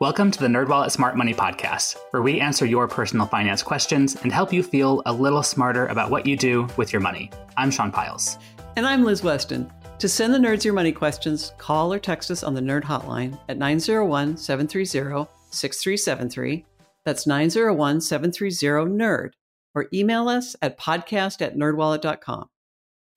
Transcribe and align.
Welcome 0.00 0.30
to 0.30 0.40
the 0.40 0.46
NerdWallet 0.46 0.90
Smart 0.92 1.14
Money 1.14 1.34
Podcast, 1.34 1.98
where 2.12 2.22
we 2.22 2.40
answer 2.40 2.64
your 2.64 2.88
personal 2.88 3.26
finance 3.26 3.62
questions 3.62 4.16
and 4.22 4.32
help 4.32 4.50
you 4.50 4.62
feel 4.62 5.02
a 5.04 5.12
little 5.12 5.42
smarter 5.42 5.88
about 5.88 6.10
what 6.10 6.24
you 6.24 6.38
do 6.38 6.66
with 6.78 6.90
your 6.90 7.00
money. 7.00 7.30
I'm 7.58 7.70
Sean 7.70 7.92
Pyles. 7.92 8.38
And 8.76 8.86
I'm 8.86 9.04
Liz 9.04 9.22
Weston. 9.22 9.70
To 9.98 10.08
send 10.08 10.32
the 10.32 10.38
nerds 10.38 10.64
your 10.64 10.72
money 10.72 10.90
questions, 10.90 11.52
call 11.58 11.92
or 11.92 11.98
text 11.98 12.30
us 12.30 12.42
on 12.42 12.54
the 12.54 12.62
Nerd 12.62 12.82
Hotline 12.82 13.38
at 13.50 13.58
901 13.58 14.38
730 14.38 15.28
6373. 15.50 16.64
That's 17.04 17.26
901 17.26 18.00
730 18.00 18.90
NERD. 18.96 19.32
Or 19.74 19.86
email 19.92 20.30
us 20.30 20.56
at 20.62 20.80
podcast 20.80 21.42
at 21.42 21.56
nerdwallet.com. 21.56 22.48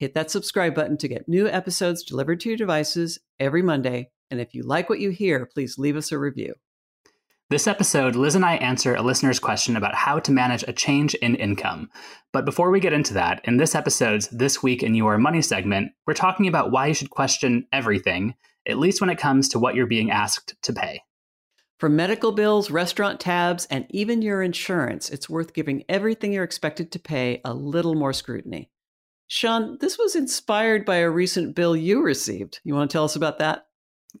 Hit 0.00 0.12
that 0.12 0.30
subscribe 0.30 0.74
button 0.74 0.98
to 0.98 1.08
get 1.08 1.30
new 1.30 1.48
episodes 1.48 2.02
delivered 2.02 2.40
to 2.40 2.50
your 2.50 2.58
devices 2.58 3.20
every 3.40 3.62
Monday. 3.62 4.10
And 4.30 4.38
if 4.38 4.52
you 4.52 4.64
like 4.64 4.90
what 4.90 5.00
you 5.00 5.08
hear, 5.08 5.46
please 5.46 5.78
leave 5.78 5.96
us 5.96 6.12
a 6.12 6.18
review. 6.18 6.52
This 7.54 7.68
episode, 7.68 8.16
Liz 8.16 8.34
and 8.34 8.44
I 8.44 8.56
answer 8.56 8.96
a 8.96 9.02
listener's 9.02 9.38
question 9.38 9.76
about 9.76 9.94
how 9.94 10.18
to 10.18 10.32
manage 10.32 10.64
a 10.64 10.72
change 10.72 11.14
in 11.14 11.36
income. 11.36 11.88
But 12.32 12.44
before 12.44 12.68
we 12.72 12.80
get 12.80 12.92
into 12.92 13.14
that, 13.14 13.42
in 13.44 13.58
this 13.58 13.76
episode's 13.76 14.26
This 14.30 14.60
Week 14.60 14.82
in 14.82 14.96
Your 14.96 15.18
Money 15.18 15.40
segment, 15.40 15.92
we're 16.04 16.14
talking 16.14 16.48
about 16.48 16.72
why 16.72 16.88
you 16.88 16.94
should 16.94 17.10
question 17.10 17.68
everything, 17.72 18.34
at 18.66 18.78
least 18.78 19.00
when 19.00 19.08
it 19.08 19.20
comes 19.20 19.48
to 19.50 19.60
what 19.60 19.76
you're 19.76 19.86
being 19.86 20.10
asked 20.10 20.56
to 20.62 20.72
pay. 20.72 21.02
For 21.78 21.88
medical 21.88 22.32
bills, 22.32 22.72
restaurant 22.72 23.20
tabs, 23.20 23.66
and 23.66 23.86
even 23.90 24.20
your 24.20 24.42
insurance, 24.42 25.08
it's 25.08 25.30
worth 25.30 25.54
giving 25.54 25.84
everything 25.88 26.32
you're 26.32 26.42
expected 26.42 26.90
to 26.90 26.98
pay 26.98 27.40
a 27.44 27.54
little 27.54 27.94
more 27.94 28.12
scrutiny. 28.12 28.68
Sean, 29.28 29.78
this 29.80 29.96
was 29.96 30.16
inspired 30.16 30.84
by 30.84 30.96
a 30.96 31.08
recent 31.08 31.54
bill 31.54 31.76
you 31.76 32.02
received. 32.02 32.58
You 32.64 32.74
want 32.74 32.90
to 32.90 32.92
tell 32.92 33.04
us 33.04 33.14
about 33.14 33.38
that? 33.38 33.68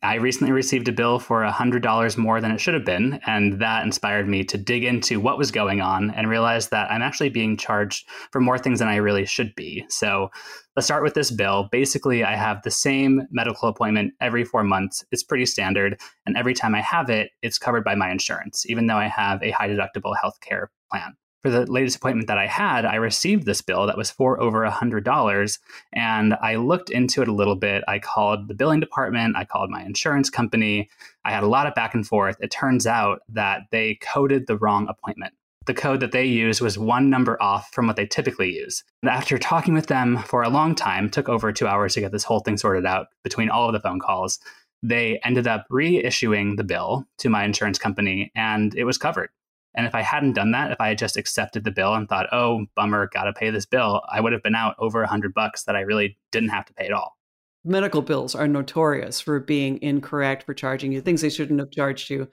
I 0.02 0.16
recently 0.16 0.52
received 0.52 0.88
a 0.88 0.92
bill 0.92 1.18
for 1.18 1.42
$100 1.42 2.16
more 2.18 2.40
than 2.40 2.50
it 2.50 2.60
should 2.60 2.74
have 2.74 2.84
been, 2.84 3.20
and 3.26 3.60
that 3.60 3.84
inspired 3.84 4.28
me 4.28 4.44
to 4.44 4.58
dig 4.58 4.84
into 4.84 5.20
what 5.20 5.38
was 5.38 5.50
going 5.50 5.80
on 5.80 6.10
and 6.10 6.28
realize 6.28 6.68
that 6.68 6.90
I'm 6.90 7.02
actually 7.02 7.30
being 7.30 7.56
charged 7.56 8.08
for 8.32 8.40
more 8.40 8.58
things 8.58 8.80
than 8.80 8.88
I 8.88 8.96
really 8.96 9.24
should 9.24 9.54
be. 9.54 9.84
So 9.88 10.30
let's 10.76 10.86
start 10.86 11.02
with 11.02 11.14
this 11.14 11.30
bill. 11.30 11.68
Basically, 11.70 12.24
I 12.24 12.36
have 12.36 12.62
the 12.62 12.70
same 12.70 13.22
medical 13.30 13.68
appointment 13.68 14.14
every 14.20 14.44
four 14.44 14.64
months. 14.64 15.04
It's 15.12 15.22
pretty 15.22 15.46
standard, 15.46 16.00
and 16.26 16.36
every 16.36 16.54
time 16.54 16.74
I 16.74 16.80
have 16.80 17.08
it, 17.08 17.30
it's 17.42 17.58
covered 17.58 17.84
by 17.84 17.94
my 17.94 18.10
insurance, 18.10 18.68
even 18.68 18.86
though 18.86 18.96
I 18.96 19.08
have 19.08 19.42
a 19.42 19.52
high 19.52 19.68
deductible 19.68 20.14
healthcare 20.22 20.66
plan 20.90 21.14
for 21.44 21.50
the 21.50 21.70
latest 21.70 21.96
appointment 21.96 22.28
that 22.28 22.38
I 22.38 22.46
had, 22.46 22.86
I 22.86 22.94
received 22.94 23.44
this 23.44 23.60
bill 23.60 23.86
that 23.86 23.98
was 23.98 24.10
for 24.10 24.40
over 24.40 24.64
a 24.64 24.70
$100. 24.70 25.58
And 25.92 26.34
I 26.40 26.56
looked 26.56 26.88
into 26.88 27.20
it 27.20 27.28
a 27.28 27.34
little 27.34 27.54
bit. 27.54 27.84
I 27.86 27.98
called 27.98 28.48
the 28.48 28.54
billing 28.54 28.80
department, 28.80 29.36
I 29.36 29.44
called 29.44 29.68
my 29.68 29.82
insurance 29.82 30.30
company. 30.30 30.88
I 31.22 31.32
had 31.32 31.42
a 31.42 31.46
lot 31.48 31.66
of 31.66 31.74
back 31.74 31.92
and 31.92 32.06
forth. 32.06 32.38
It 32.40 32.50
turns 32.50 32.86
out 32.86 33.20
that 33.28 33.64
they 33.70 33.96
coded 33.96 34.46
the 34.46 34.56
wrong 34.56 34.88
appointment. 34.88 35.34
The 35.66 35.74
code 35.74 36.00
that 36.00 36.12
they 36.12 36.24
used 36.24 36.62
was 36.62 36.78
one 36.78 37.10
number 37.10 37.40
off 37.42 37.68
from 37.74 37.86
what 37.86 37.96
they 37.96 38.06
typically 38.06 38.56
use. 38.56 38.82
And 39.02 39.10
after 39.10 39.36
talking 39.36 39.74
with 39.74 39.88
them 39.88 40.16
for 40.20 40.44
a 40.44 40.48
long 40.48 40.74
time, 40.74 41.10
took 41.10 41.28
over 41.28 41.52
two 41.52 41.66
hours 41.66 41.92
to 41.92 42.00
get 42.00 42.12
this 42.12 42.24
whole 42.24 42.40
thing 42.40 42.56
sorted 42.56 42.86
out 42.86 43.08
between 43.22 43.50
all 43.50 43.68
of 43.68 43.74
the 43.74 43.80
phone 43.80 44.00
calls. 44.00 44.38
They 44.82 45.20
ended 45.22 45.46
up 45.46 45.66
reissuing 45.70 46.56
the 46.56 46.64
bill 46.64 47.04
to 47.18 47.28
my 47.28 47.44
insurance 47.44 47.78
company 47.78 48.32
and 48.34 48.74
it 48.74 48.84
was 48.84 48.96
covered. 48.96 49.28
And 49.74 49.86
if 49.86 49.94
I 49.94 50.02
hadn't 50.02 50.34
done 50.34 50.52
that, 50.52 50.70
if 50.70 50.80
I 50.80 50.88
had 50.88 50.98
just 50.98 51.16
accepted 51.16 51.64
the 51.64 51.70
bill 51.70 51.94
and 51.94 52.08
thought, 52.08 52.28
"Oh, 52.32 52.66
bummer, 52.74 53.08
got 53.12 53.24
to 53.24 53.32
pay 53.32 53.50
this 53.50 53.66
bill," 53.66 54.02
I 54.10 54.20
would 54.20 54.32
have 54.32 54.42
been 54.42 54.54
out 54.54 54.76
over 54.78 55.02
a 55.02 55.08
hundred 55.08 55.34
bucks 55.34 55.64
that 55.64 55.76
I 55.76 55.80
really 55.80 56.18
didn't 56.30 56.50
have 56.50 56.66
to 56.66 56.74
pay 56.74 56.86
at 56.86 56.92
all. 56.92 57.16
Medical 57.64 58.02
bills 58.02 58.34
are 58.34 58.46
notorious 58.46 59.20
for 59.20 59.40
being 59.40 59.80
incorrect 59.82 60.42
for 60.42 60.54
charging 60.54 60.92
you 60.92 61.00
things 61.00 61.22
they 61.22 61.30
shouldn't 61.30 61.60
have 61.60 61.70
charged 61.70 62.10
you. 62.10 62.28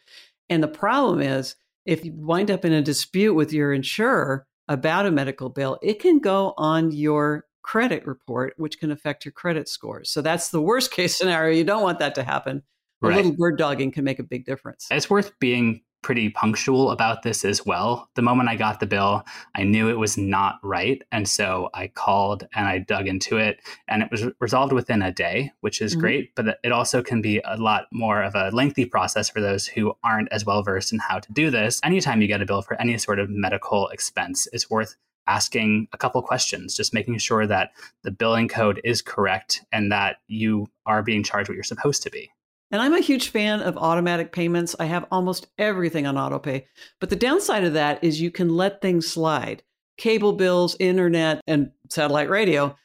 And 0.49 0.61
the 0.61 0.67
problem 0.67 1.21
is, 1.21 1.55
if 1.85 2.05
you 2.05 2.13
wind 2.13 2.51
up 2.51 2.65
in 2.65 2.73
a 2.73 2.81
dispute 2.81 3.33
with 3.33 3.53
your 3.53 3.73
insurer 3.73 4.45
about 4.67 5.05
a 5.05 5.11
medical 5.11 5.49
bill, 5.49 5.79
it 5.81 5.99
can 5.99 6.19
go 6.19 6.53
on 6.57 6.91
your 6.91 7.45
credit 7.63 8.05
report, 8.05 8.53
which 8.57 8.79
can 8.79 8.91
affect 8.91 9.25
your 9.25 9.31
credit 9.31 9.67
scores. 9.67 10.09
So 10.09 10.21
that's 10.21 10.49
the 10.49 10.61
worst 10.61 10.91
case 10.95 11.17
scenario. 11.17 11.55
You 11.55 11.63
don't 11.63 11.83
want 11.83 11.99
that 11.99 12.15
to 12.15 12.23
happen. 12.23 12.63
A 13.03 13.07
little 13.07 13.35
bird 13.35 13.57
dogging 13.57 13.91
can 13.91 14.03
make 14.03 14.19
a 14.19 14.23
big 14.23 14.45
difference. 14.45 14.87
It's 14.91 15.09
worth 15.09 15.31
being 15.39 15.81
pretty 16.01 16.29
punctual 16.29 16.91
about 16.91 17.23
this 17.23 17.45
as 17.45 17.65
well. 17.65 18.09
The 18.15 18.21
moment 18.21 18.49
I 18.49 18.55
got 18.55 18.79
the 18.79 18.85
bill, 18.85 19.23
I 19.55 19.63
knew 19.63 19.89
it 19.89 19.99
was 19.99 20.17
not 20.17 20.59
right. 20.63 21.01
And 21.11 21.27
so 21.27 21.69
I 21.73 21.87
called 21.87 22.47
and 22.53 22.67
I 22.67 22.79
dug 22.79 23.07
into 23.07 23.37
it 23.37 23.59
and 23.87 24.01
it 24.01 24.09
was 24.11 24.25
resolved 24.39 24.73
within 24.73 25.01
a 25.01 25.11
day, 25.11 25.51
which 25.61 25.81
is 25.81 25.93
mm-hmm. 25.93 26.01
great. 26.01 26.35
But 26.35 26.59
it 26.63 26.71
also 26.71 27.01
can 27.03 27.21
be 27.21 27.41
a 27.45 27.57
lot 27.57 27.85
more 27.91 28.21
of 28.23 28.35
a 28.35 28.49
lengthy 28.51 28.85
process 28.85 29.29
for 29.29 29.41
those 29.41 29.67
who 29.67 29.93
aren't 30.03 30.31
as 30.31 30.45
well 30.45 30.63
versed 30.63 30.91
in 30.91 30.99
how 30.99 31.19
to 31.19 31.31
do 31.33 31.49
this. 31.49 31.79
Anytime 31.83 32.21
you 32.21 32.27
get 32.27 32.41
a 32.41 32.45
bill 32.45 32.61
for 32.61 32.79
any 32.81 32.97
sort 32.97 33.19
of 33.19 33.29
medical 33.29 33.87
expense, 33.89 34.47
it's 34.51 34.69
worth 34.69 34.95
asking 35.27 35.87
a 35.93 35.97
couple 35.97 36.21
questions, 36.21 36.75
just 36.75 36.93
making 36.93 37.17
sure 37.17 37.45
that 37.45 37.71
the 38.03 38.11
billing 38.11 38.47
code 38.47 38.81
is 38.83 39.01
correct 39.01 39.63
and 39.71 39.91
that 39.91 40.17
you 40.27 40.67
are 40.85 41.03
being 41.03 41.23
charged 41.23 41.47
what 41.47 41.55
you're 41.55 41.63
supposed 41.63 42.03
to 42.03 42.09
be. 42.09 42.31
And 42.71 42.81
I'm 42.81 42.93
a 42.93 43.01
huge 43.01 43.29
fan 43.29 43.61
of 43.61 43.77
automatic 43.77 44.31
payments. 44.31 44.75
I 44.79 44.85
have 44.85 45.05
almost 45.11 45.47
everything 45.57 46.07
on 46.07 46.15
autopay. 46.15 46.65
But 46.99 47.09
the 47.09 47.15
downside 47.17 47.65
of 47.65 47.73
that 47.73 48.03
is 48.03 48.21
you 48.21 48.31
can 48.31 48.49
let 48.55 48.81
things 48.81 49.07
slide. 49.07 49.63
Cable 49.97 50.33
bills, 50.33 50.77
internet, 50.79 51.41
and 51.47 51.71
satellite 51.89 52.29
radio 52.29 52.75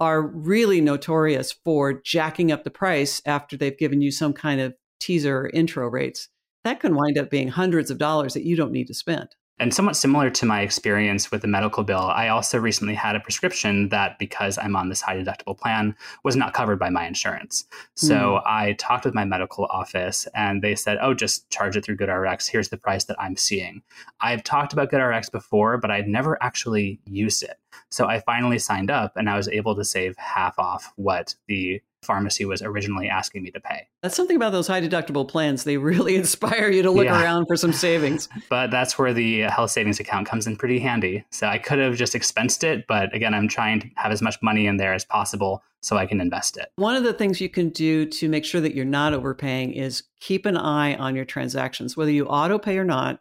are 0.00 0.20
really 0.20 0.80
notorious 0.80 1.52
for 1.64 1.92
jacking 1.92 2.50
up 2.52 2.64
the 2.64 2.70
price 2.70 3.22
after 3.24 3.56
they've 3.56 3.78
given 3.78 4.02
you 4.02 4.10
some 4.10 4.32
kind 4.32 4.60
of 4.60 4.74
teaser 5.00 5.38
or 5.38 5.50
intro 5.50 5.88
rates. 5.88 6.28
That 6.64 6.80
can 6.80 6.96
wind 6.96 7.16
up 7.16 7.30
being 7.30 7.48
hundreds 7.48 7.90
of 7.90 7.98
dollars 7.98 8.34
that 8.34 8.44
you 8.44 8.56
don't 8.56 8.72
need 8.72 8.88
to 8.88 8.94
spend. 8.94 9.28
And 9.58 9.72
somewhat 9.72 9.96
similar 9.96 10.28
to 10.28 10.44
my 10.44 10.60
experience 10.60 11.30
with 11.30 11.40
the 11.40 11.48
medical 11.48 11.82
bill, 11.82 12.02
I 12.02 12.28
also 12.28 12.58
recently 12.58 12.94
had 12.94 13.16
a 13.16 13.20
prescription 13.20 13.88
that, 13.88 14.18
because 14.18 14.58
I'm 14.58 14.76
on 14.76 14.90
this 14.90 15.00
high 15.00 15.16
deductible 15.16 15.56
plan, 15.56 15.96
was 16.24 16.36
not 16.36 16.52
covered 16.52 16.78
by 16.78 16.90
my 16.90 17.06
insurance. 17.06 17.64
So 17.94 18.14
mm. 18.14 18.42
I 18.44 18.74
talked 18.74 19.06
with 19.06 19.14
my 19.14 19.24
medical 19.24 19.64
office 19.66 20.28
and 20.34 20.62
they 20.62 20.74
said, 20.74 20.98
oh, 21.00 21.14
just 21.14 21.48
charge 21.48 21.74
it 21.74 21.86
through 21.86 21.96
GoodRx. 21.96 22.50
Here's 22.50 22.68
the 22.68 22.76
price 22.76 23.04
that 23.04 23.16
I'm 23.18 23.36
seeing. 23.36 23.82
I've 24.20 24.44
talked 24.44 24.74
about 24.74 24.90
GoodRx 24.90 25.32
before, 25.32 25.78
but 25.78 25.90
I'd 25.90 26.06
never 26.06 26.42
actually 26.42 27.00
used 27.06 27.42
it. 27.42 27.58
So 27.90 28.06
I 28.06 28.20
finally 28.20 28.58
signed 28.58 28.90
up 28.90 29.16
and 29.16 29.30
I 29.30 29.36
was 29.36 29.48
able 29.48 29.74
to 29.76 29.84
save 29.84 30.16
half 30.18 30.58
off 30.58 30.92
what 30.96 31.34
the 31.46 31.80
pharmacy 32.06 32.44
was 32.44 32.62
originally 32.62 33.08
asking 33.08 33.42
me 33.42 33.50
to 33.50 33.60
pay. 33.60 33.88
That's 34.02 34.16
something 34.16 34.36
about 34.36 34.52
those 34.52 34.66
high 34.66 34.80
deductible 34.80 35.28
plans. 35.28 35.64
They 35.64 35.76
really 35.76 36.16
inspire 36.16 36.70
you 36.70 36.82
to 36.82 36.90
look 36.90 37.06
yeah. 37.06 37.22
around 37.22 37.46
for 37.46 37.56
some 37.56 37.72
savings. 37.72 38.28
but 38.48 38.70
that's 38.70 38.98
where 38.98 39.12
the 39.12 39.44
uh, 39.44 39.50
health 39.50 39.70
savings 39.70 40.00
account 40.00 40.26
comes 40.26 40.46
in 40.46 40.56
pretty 40.56 40.78
handy. 40.78 41.24
So 41.30 41.46
I 41.46 41.58
could 41.58 41.78
have 41.78 41.96
just 41.96 42.14
expensed 42.14 42.64
it, 42.64 42.86
but 42.86 43.14
again, 43.14 43.34
I'm 43.34 43.48
trying 43.48 43.80
to 43.80 43.88
have 43.96 44.12
as 44.12 44.22
much 44.22 44.36
money 44.42 44.66
in 44.66 44.76
there 44.76 44.94
as 44.94 45.04
possible 45.04 45.62
so 45.82 45.96
I 45.96 46.06
can 46.06 46.20
invest 46.20 46.56
it. 46.56 46.72
One 46.76 46.96
of 46.96 47.04
the 47.04 47.12
things 47.12 47.40
you 47.40 47.48
can 47.48 47.68
do 47.70 48.06
to 48.06 48.28
make 48.28 48.44
sure 48.44 48.60
that 48.60 48.74
you're 48.74 48.84
not 48.84 49.12
overpaying 49.12 49.72
is 49.72 50.04
keep 50.20 50.46
an 50.46 50.56
eye 50.56 50.94
on 50.94 51.14
your 51.14 51.24
transactions, 51.24 51.96
whether 51.96 52.10
you 52.10 52.26
auto 52.26 52.58
pay 52.58 52.78
or 52.78 52.84
not, 52.84 53.20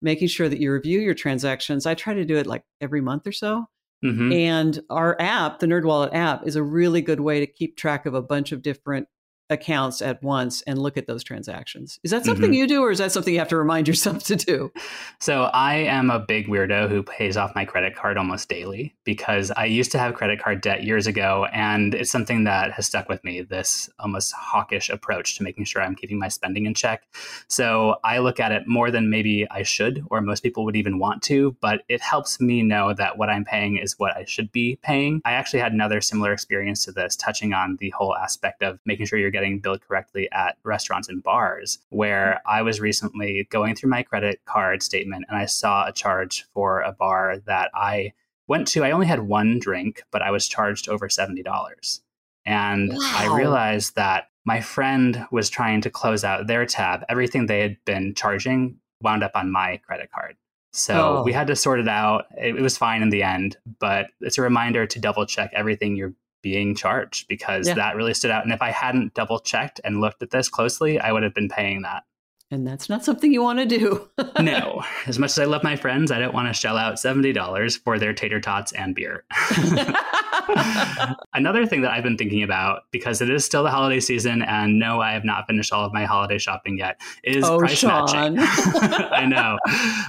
making 0.00 0.28
sure 0.28 0.48
that 0.48 0.60
you 0.60 0.72
review 0.72 1.00
your 1.00 1.14
transactions. 1.14 1.86
I 1.86 1.94
try 1.94 2.14
to 2.14 2.24
do 2.24 2.36
it 2.36 2.46
like 2.46 2.64
every 2.80 3.00
month 3.00 3.26
or 3.26 3.32
so 3.32 3.66
Mm-hmm. 4.06 4.32
And 4.32 4.80
our 4.90 5.20
app, 5.20 5.58
the 5.58 5.66
NerdWallet 5.66 6.14
app, 6.14 6.46
is 6.46 6.56
a 6.56 6.62
really 6.62 7.02
good 7.02 7.20
way 7.20 7.40
to 7.40 7.46
keep 7.46 7.76
track 7.76 8.06
of 8.06 8.14
a 8.14 8.22
bunch 8.22 8.52
of 8.52 8.62
different 8.62 9.08
accounts 9.50 10.02
at 10.02 10.22
once 10.22 10.62
and 10.62 10.78
look 10.78 10.96
at 10.96 11.06
those 11.06 11.22
transactions. 11.22 12.00
Is 12.02 12.10
that 12.10 12.24
something 12.24 12.46
mm-hmm. 12.46 12.54
you 12.54 12.66
do, 12.66 12.82
or 12.82 12.90
is 12.90 12.98
that 12.98 13.12
something 13.12 13.32
you 13.32 13.38
have 13.38 13.48
to 13.48 13.56
remind 13.56 13.88
yourself 13.88 14.24
to 14.24 14.36
do? 14.36 14.72
So 15.20 15.44
I 15.44 15.74
am 15.76 16.10
a 16.10 16.18
big 16.18 16.48
weirdo 16.48 16.88
who 16.88 17.02
pays 17.02 17.36
off 17.36 17.54
my 17.54 17.64
credit 17.64 17.94
card 17.94 18.16
almost 18.16 18.48
daily 18.48 18.94
because 19.04 19.50
I 19.56 19.66
used 19.66 19.92
to 19.92 19.98
have 19.98 20.14
credit 20.14 20.40
card 20.40 20.60
debt 20.60 20.84
years 20.84 21.06
ago, 21.06 21.46
and 21.52 21.94
it's 21.94 22.10
something 22.10 22.44
that 22.44 22.72
has 22.72 22.86
stuck 22.86 23.08
with 23.08 23.22
me. 23.24 23.42
This 23.42 23.88
almost 23.98 24.32
hawkish 24.32 24.90
approach 24.90 25.36
to 25.36 25.42
making 25.42 25.64
sure 25.64 25.82
I'm 25.82 25.94
keeping 25.94 26.18
my 26.18 26.28
spending 26.28 26.66
in 26.66 26.74
check. 26.74 27.06
So 27.48 27.96
I 28.04 28.18
look 28.18 28.40
at 28.40 28.52
it 28.52 28.66
more 28.66 28.90
than 28.90 29.10
maybe 29.10 29.46
I 29.50 29.62
should, 29.62 30.04
or 30.10 30.20
most 30.20 30.42
people 30.42 30.64
would 30.64 30.76
even 30.76 30.98
want 30.98 31.22
to, 31.24 31.56
but 31.60 31.82
it 31.88 32.00
helps 32.00 32.40
me 32.40 32.62
know 32.62 32.94
that 32.94 33.18
what 33.18 33.28
I'm 33.28 33.44
paying 33.44 33.78
is 33.78 33.98
what 33.98 34.16
I 34.16 34.24
should 34.24 34.50
be 34.52 34.78
paying. 34.82 35.20
I 35.24 35.32
actually 35.32 35.60
had 35.60 35.72
another 35.72 36.00
similar 36.00 36.32
experience 36.32 36.84
to 36.84 36.92
this, 36.92 37.16
touching 37.16 37.52
on 37.52 37.76
the 37.80 37.90
whole 37.90 38.16
aspect 38.16 38.62
of 38.62 38.78
making 38.84 39.06
sure 39.06 39.18
you're 39.18 39.30
getting 39.36 39.58
billed 39.58 39.82
correctly 39.82 40.28
at 40.32 40.56
restaurants 40.64 41.08
and 41.08 41.22
bars, 41.22 41.78
where 41.90 42.40
mm-hmm. 42.40 42.56
I 42.56 42.62
was 42.62 42.80
recently 42.80 43.46
going 43.50 43.74
through 43.74 43.90
my 43.90 44.02
credit 44.02 44.40
card 44.46 44.82
statement 44.82 45.26
and 45.28 45.36
I 45.36 45.44
saw 45.44 45.86
a 45.86 45.92
charge 45.92 46.46
for 46.54 46.80
a 46.80 46.92
bar 46.92 47.38
that 47.46 47.70
I 47.74 48.14
went 48.48 48.66
to. 48.68 48.84
I 48.84 48.92
only 48.92 49.06
had 49.06 49.20
one 49.20 49.58
drink, 49.58 50.02
but 50.10 50.22
I 50.22 50.30
was 50.30 50.48
charged 50.48 50.88
over 50.88 51.08
$70. 51.08 52.00
And 52.46 52.90
wow. 52.90 52.98
I 52.98 53.36
realized 53.36 53.96
that 53.96 54.28
my 54.46 54.60
friend 54.60 55.26
was 55.30 55.50
trying 55.50 55.82
to 55.82 55.90
close 55.90 56.24
out 56.24 56.46
their 56.46 56.64
tab. 56.64 57.04
Everything 57.08 57.46
they 57.46 57.60
had 57.60 57.76
been 57.84 58.14
charging 58.14 58.78
wound 59.02 59.22
up 59.22 59.32
on 59.34 59.50
my 59.52 59.78
credit 59.86 60.10
card. 60.10 60.36
So 60.72 61.18
oh. 61.18 61.22
we 61.22 61.32
had 61.32 61.48
to 61.48 61.56
sort 61.56 61.80
it 61.80 61.88
out. 61.88 62.26
It, 62.38 62.56
it, 62.56 62.62
was 62.62 62.76
fine 62.76 63.02
in 63.02 63.10
the 63.10 63.22
end, 63.22 63.56
but 63.80 64.08
it's 64.20 64.38
a 64.38 64.42
reminder 64.42 64.86
to 64.86 64.98
double 64.98 65.24
check 65.26 65.50
everything 65.54 65.96
you're 65.96 66.12
being 66.46 66.76
charged 66.76 67.26
because 67.26 67.66
yeah. 67.66 67.74
that 67.74 67.96
really 67.96 68.14
stood 68.14 68.30
out. 68.30 68.44
And 68.44 68.52
if 68.52 68.62
I 68.62 68.70
hadn't 68.70 69.14
double 69.14 69.40
checked 69.40 69.80
and 69.82 70.00
looked 70.00 70.22
at 70.22 70.30
this 70.30 70.48
closely, 70.48 71.00
I 71.00 71.10
would 71.10 71.24
have 71.24 71.34
been 71.34 71.48
paying 71.48 71.82
that. 71.82 72.04
And 72.50 72.64
that's 72.64 72.88
not 72.88 73.04
something 73.04 73.32
you 73.32 73.42
want 73.42 73.58
to 73.58 73.66
do. 73.66 74.08
no. 74.40 74.84
As 75.06 75.18
much 75.18 75.32
as 75.32 75.38
I 75.40 75.46
love 75.46 75.64
my 75.64 75.74
friends, 75.74 76.12
I 76.12 76.20
don't 76.20 76.32
want 76.32 76.46
to 76.46 76.54
shell 76.54 76.76
out 76.76 76.94
$70 76.94 77.82
for 77.82 77.98
their 77.98 78.12
tater 78.12 78.40
tots 78.40 78.70
and 78.72 78.94
beer. 78.94 79.24
Another 81.34 81.66
thing 81.66 81.82
that 81.82 81.90
I've 81.90 82.04
been 82.04 82.16
thinking 82.16 82.44
about, 82.44 82.82
because 82.92 83.20
it 83.20 83.30
is 83.30 83.44
still 83.44 83.64
the 83.64 83.70
holiday 83.70 83.98
season, 83.98 84.42
and 84.42 84.78
no, 84.78 85.00
I 85.00 85.12
have 85.12 85.24
not 85.24 85.46
finished 85.48 85.72
all 85.72 85.84
of 85.84 85.92
my 85.92 86.04
holiday 86.04 86.38
shopping 86.38 86.78
yet, 86.78 87.00
is 87.24 87.44
oh, 87.44 87.58
price 87.58 87.78
Sean. 87.78 88.34
matching. 88.34 88.38
I 89.10 89.26
know. 89.26 89.58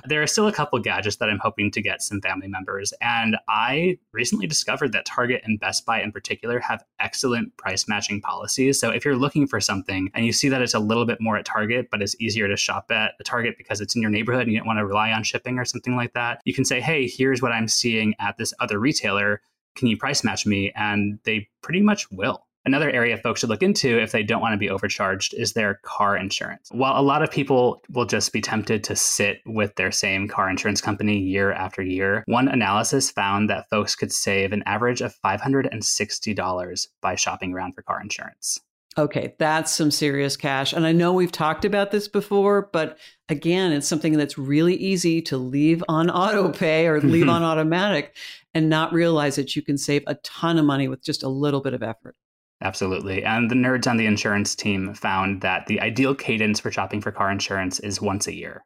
There 0.06 0.22
are 0.22 0.28
still 0.28 0.48
a 0.48 0.54
couple 0.54 0.78
gadgets 0.80 1.16
that 1.18 1.30
I'm 1.30 1.40
hoping 1.40 1.72
to 1.72 1.82
get 1.82 2.04
some 2.04 2.22
family 2.22 2.48
members. 2.48 2.94
And 3.02 3.38
I 3.48 3.98
recently 4.12 4.46
discovered 4.46 4.92
that 4.92 5.06
Target 5.06 5.42
and 5.44 5.60
Best 5.60 5.86
Buy 5.86 6.02
in 6.02 6.12
particular 6.12 6.60
have 6.60 6.84
excellent 7.00 7.56
price 7.58 7.88
matching 7.88 8.22
policies. 8.22 8.80
So 8.80 8.90
if 8.92 9.06
you're 9.06 9.16
looking 9.16 9.48
for 9.48 9.60
something 9.60 10.12
and 10.14 10.26
you 10.26 10.32
see 10.32 10.50
that 10.50 10.62
it's 10.62 10.74
a 10.74 10.80
little 10.80 11.06
bit 11.06 11.20
more 11.20 11.38
at 11.38 11.46
Target, 11.46 11.90
but 11.90 12.02
it's 12.02 12.16
easier 12.28 12.48
to 12.48 12.58
shop 12.58 12.92
at 12.92 13.14
a 13.20 13.24
Target 13.24 13.56
because 13.58 13.82
it's 13.82 13.96
in 13.96 14.02
your 14.02 14.12
neighborhood 14.12 14.44
and 14.44 14.52
you 14.52 14.60
don't 14.60 14.68
want 14.68 14.80
to 14.80 14.86
rely 14.86 15.12
on 15.12 15.24
shipping 15.24 15.58
or 15.58 15.66
something 15.66 15.96
like 15.96 16.14
that, 16.14 16.42
you 16.46 16.54
can 16.54 16.66
say, 16.66 16.82
hey, 16.82 17.08
here's 17.08 17.42
what 17.42 17.54
I'm 17.54 17.68
seeing 17.68 18.14
at 18.20 18.38
this 18.38 18.54
other 18.60 18.80
retailer. 18.80 19.42
Can 19.76 19.88
you 19.88 19.98
price 19.98 20.24
match 20.24 20.46
me? 20.46 20.72
And 20.76 21.20
they 21.24 21.48
pretty 21.62 21.82
much 21.82 22.12
will. 22.12 22.44
Another 22.68 22.92
area 22.92 23.16
folks 23.16 23.40
should 23.40 23.50
look 23.50 23.64
into 23.64 23.98
if 23.98 24.12
they 24.12 24.24
don't 24.24 24.42
want 24.42 24.52
to 24.52 24.58
be 24.58 24.70
overcharged 24.70 25.34
is 25.36 25.54
their 25.54 25.76
car 25.84 26.18
insurance. 26.18 26.68
While 26.70 27.00
a 27.00 27.02
lot 27.02 27.24
of 27.24 27.32
people 27.32 27.82
will 27.90 28.04
just 28.04 28.34
be 28.34 28.42
tempted 28.42 28.84
to 28.84 28.96
sit 28.98 29.40
with 29.46 29.74
their 29.76 29.90
same 29.90 30.28
car 30.28 30.50
insurance 30.50 30.82
company 30.82 31.18
year 31.18 31.54
after 31.54 31.82
year, 31.82 32.26
one 32.28 32.50
analysis 32.50 33.10
found 33.10 33.50
that 33.50 33.70
folks 33.70 33.96
could 33.96 34.12
save 34.12 34.52
an 34.52 34.64
average 34.66 35.00
of 35.00 35.16
$560 35.24 36.88
by 37.00 37.16
shopping 37.16 37.54
around 37.54 37.72
for 37.72 37.84
car 37.84 38.02
insurance. 38.02 38.60
Okay, 38.98 39.36
that's 39.38 39.72
some 39.72 39.92
serious 39.92 40.36
cash. 40.36 40.74
And 40.74 40.86
I 40.86 40.92
know 40.92 41.14
we've 41.14 41.32
talked 41.32 41.66
about 41.66 41.92
this 41.92 42.08
before, 42.08 42.70
but 42.74 42.98
again, 43.30 43.72
it's 43.72 43.88
something 43.88 44.14
that's 44.14 44.40
really 44.40 44.74
easy 44.76 45.22
to 45.24 45.38
leave 45.38 45.84
on 45.88 46.10
auto 46.10 46.52
pay 46.52 46.88
or 46.88 47.00
leave 47.00 47.30
on 47.30 47.42
mm-hmm. 47.42 47.46
automatic 47.46 48.16
and 48.56 48.70
not 48.70 48.94
realize 48.94 49.36
that 49.36 49.56
you 49.56 49.62
can 49.62 49.78
save 49.78 50.04
a 50.08 50.16
ton 50.16 50.58
of 50.58 50.66
money 50.66 50.88
with 50.88 51.04
just 51.04 51.22
a 51.22 51.30
little 51.30 51.62
bit 51.62 51.76
of 51.76 51.84
effort. 51.84 52.16
Absolutely. 52.62 53.24
And 53.24 53.52
the 53.52 53.56
nerds 53.56 53.88
on 53.88 53.98
the 53.98 54.08
insurance 54.08 54.56
team 54.56 54.96
found 54.96 55.42
that 55.42 55.68
the 55.68 55.80
ideal 55.80 56.16
cadence 56.16 56.60
for 56.60 56.72
shopping 56.72 57.02
for 57.02 57.12
car 57.12 57.30
insurance 57.30 57.80
is 57.80 58.02
once 58.02 58.26
a 58.26 58.34
year. 58.34 58.66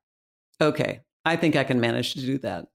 Okay. 0.62 1.02
I 1.26 1.36
think 1.36 1.58
I 1.58 1.66
can 1.66 1.82
manage 1.82 2.14
to 2.14 2.22
do 2.22 2.38
that. 2.38 2.68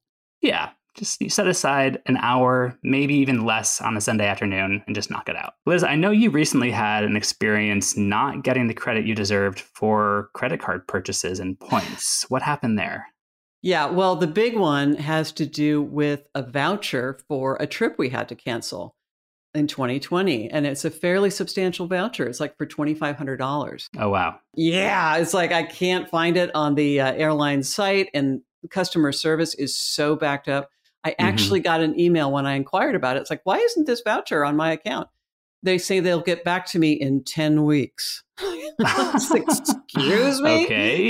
Yeah 0.42 0.70
just 0.96 1.22
set 1.30 1.46
aside 1.46 2.00
an 2.06 2.16
hour, 2.18 2.76
maybe 2.82 3.14
even 3.14 3.44
less 3.44 3.80
on 3.80 3.96
a 3.96 4.00
Sunday 4.00 4.26
afternoon 4.26 4.82
and 4.86 4.94
just 4.94 5.10
knock 5.10 5.28
it 5.28 5.36
out. 5.36 5.54
Liz, 5.66 5.84
I 5.84 5.94
know 5.94 6.10
you 6.10 6.30
recently 6.30 6.70
had 6.70 7.04
an 7.04 7.16
experience 7.16 7.96
not 7.96 8.42
getting 8.42 8.66
the 8.66 8.74
credit 8.74 9.06
you 9.06 9.14
deserved 9.14 9.60
for 9.60 10.30
credit 10.34 10.60
card 10.60 10.86
purchases 10.86 11.40
and 11.40 11.58
points. 11.58 12.24
What 12.36 12.42
happened 12.42 12.78
there? 12.78 13.06
Yeah, 13.62 13.86
well, 13.86 14.16
the 14.16 14.26
big 14.26 14.56
one 14.56 14.96
has 14.96 15.32
to 15.32 15.46
do 15.46 15.80
with 15.80 16.28
a 16.34 16.42
voucher 16.42 17.18
for 17.28 17.56
a 17.60 17.66
trip 17.66 17.96
we 17.98 18.08
had 18.08 18.28
to 18.28 18.34
cancel 18.34 18.96
in 19.54 19.66
2020 19.66 20.50
and 20.50 20.66
it's 20.66 20.84
a 20.84 20.90
fairly 20.90 21.30
substantial 21.30 21.86
voucher 21.86 22.26
it's 22.26 22.40
like 22.40 22.56
for 22.58 22.66
$2500 22.66 23.88
oh 23.98 24.08
wow 24.10 24.38
yeah 24.54 25.16
it's 25.16 25.32
like 25.32 25.50
i 25.50 25.62
can't 25.62 26.10
find 26.10 26.36
it 26.36 26.50
on 26.54 26.74
the 26.74 27.00
uh, 27.00 27.12
airline 27.14 27.62
site 27.62 28.10
and 28.12 28.42
customer 28.70 29.12
service 29.12 29.54
is 29.54 29.76
so 29.76 30.14
backed 30.14 30.48
up 30.48 30.68
I 31.04 31.10
mm-hmm. 31.10 31.26
actually 31.26 31.60
got 31.60 31.80
an 31.80 31.98
email 31.98 32.30
when 32.32 32.46
I 32.46 32.54
inquired 32.54 32.94
about 32.94 33.16
it. 33.16 33.20
It's 33.20 33.30
like, 33.30 33.42
why 33.44 33.58
isn't 33.58 33.86
this 33.86 34.02
voucher 34.04 34.44
on 34.44 34.56
my 34.56 34.72
account? 34.72 35.08
They 35.62 35.78
say 35.78 36.00
they'll 36.00 36.20
get 36.20 36.44
back 36.44 36.66
to 36.66 36.78
me 36.78 36.92
in 36.92 37.24
10 37.24 37.64
weeks. 37.64 38.22
Excuse 38.78 40.40
me? 40.40 40.64
Okay. 40.64 41.08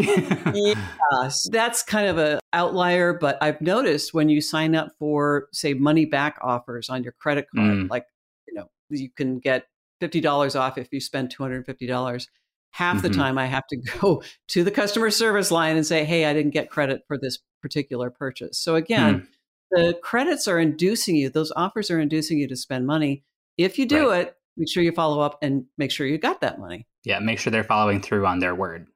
yes, 1.12 1.48
that's 1.52 1.82
kind 1.82 2.06
of 2.08 2.18
an 2.18 2.38
outlier, 2.52 3.12
but 3.12 3.36
I've 3.42 3.60
noticed 3.60 4.14
when 4.14 4.28
you 4.28 4.40
sign 4.40 4.74
up 4.74 4.92
for, 4.98 5.48
say, 5.52 5.74
money 5.74 6.04
back 6.04 6.38
offers 6.40 6.88
on 6.88 7.02
your 7.02 7.12
credit 7.12 7.48
card, 7.54 7.76
mm. 7.76 7.90
like, 7.90 8.06
you 8.46 8.54
know, 8.54 8.70
you 8.88 9.10
can 9.10 9.40
get 9.40 9.66
$50 10.00 10.58
off 10.58 10.78
if 10.78 10.88
you 10.92 11.00
spend 11.00 11.34
$250 11.36 12.26
half 12.70 13.00
the 13.00 13.08
mm-hmm. 13.08 13.18
time 13.18 13.38
I 13.38 13.46
have 13.46 13.66
to 13.68 13.76
go 14.00 14.22
to 14.48 14.62
the 14.62 14.70
customer 14.70 15.10
service 15.10 15.50
line 15.50 15.76
and 15.76 15.86
say, 15.86 16.04
hey, 16.04 16.26
I 16.26 16.32
didn't 16.32 16.52
get 16.52 16.70
credit 16.70 17.02
for 17.08 17.18
this 17.18 17.38
particular 17.62 18.10
purchase. 18.10 18.58
So 18.58 18.74
again, 18.74 19.20
mm 19.20 19.26
the 19.70 19.98
credits 20.02 20.48
are 20.48 20.58
inducing 20.58 21.16
you, 21.16 21.30
those 21.30 21.52
offers 21.56 21.90
are 21.90 22.00
inducing 22.00 22.38
you 22.38 22.48
to 22.48 22.56
spend 22.56 22.86
money. 22.86 23.24
If 23.56 23.78
you 23.78 23.86
do 23.86 24.10
right. 24.10 24.28
it, 24.28 24.36
make 24.56 24.70
sure 24.70 24.82
you 24.82 24.92
follow 24.92 25.20
up 25.20 25.38
and 25.42 25.64
make 25.78 25.90
sure 25.90 26.06
you 26.06 26.18
got 26.18 26.40
that 26.40 26.58
money. 26.58 26.86
Yeah, 27.04 27.18
make 27.18 27.38
sure 27.38 27.50
they're 27.50 27.64
following 27.64 28.00
through 28.00 28.26
on 28.26 28.38
their 28.38 28.54
word. 28.54 28.86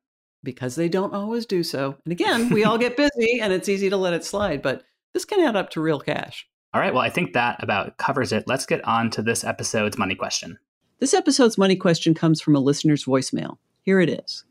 Because 0.43 0.75
they 0.75 0.88
don't 0.88 1.14
always 1.14 1.44
do 1.44 1.62
so. 1.62 1.96
And 2.05 2.12
again, 2.12 2.49
we 2.50 2.64
all 2.64 2.78
get 2.78 2.96
busy 2.96 3.40
and 3.40 3.52
it's 3.52 3.69
easy 3.69 3.90
to 3.90 3.96
let 3.96 4.14
it 4.14 4.25
slide, 4.25 4.62
but 4.62 4.84
this 5.12 5.25
can 5.25 5.40
add 5.40 5.56
up 5.56 5.70
to 5.70 5.81
real 5.81 6.00
cash. 6.00 6.46
All 6.72 6.81
right, 6.81 6.94
well, 6.94 7.02
I 7.02 7.11
think 7.11 7.32
that 7.32 7.62
about 7.62 7.99
covers 7.99 8.32
it. 8.32 8.44
Let's 8.46 8.64
get 8.64 8.84
on 8.84 9.11
to 9.11 9.22
this 9.22 9.43
episode's 9.44 9.99
money 9.99 10.14
question. 10.14 10.58
This 11.00 11.14
episode's 11.14 11.58
money 11.58 11.76
question 11.76 12.14
comes 12.14 12.40
from 12.40 12.55
a 12.55 12.61
listener's 12.61 13.05
voicemail. 13.05 13.58
Here 13.82 14.00
it 14.00 14.08
is. 14.08 14.44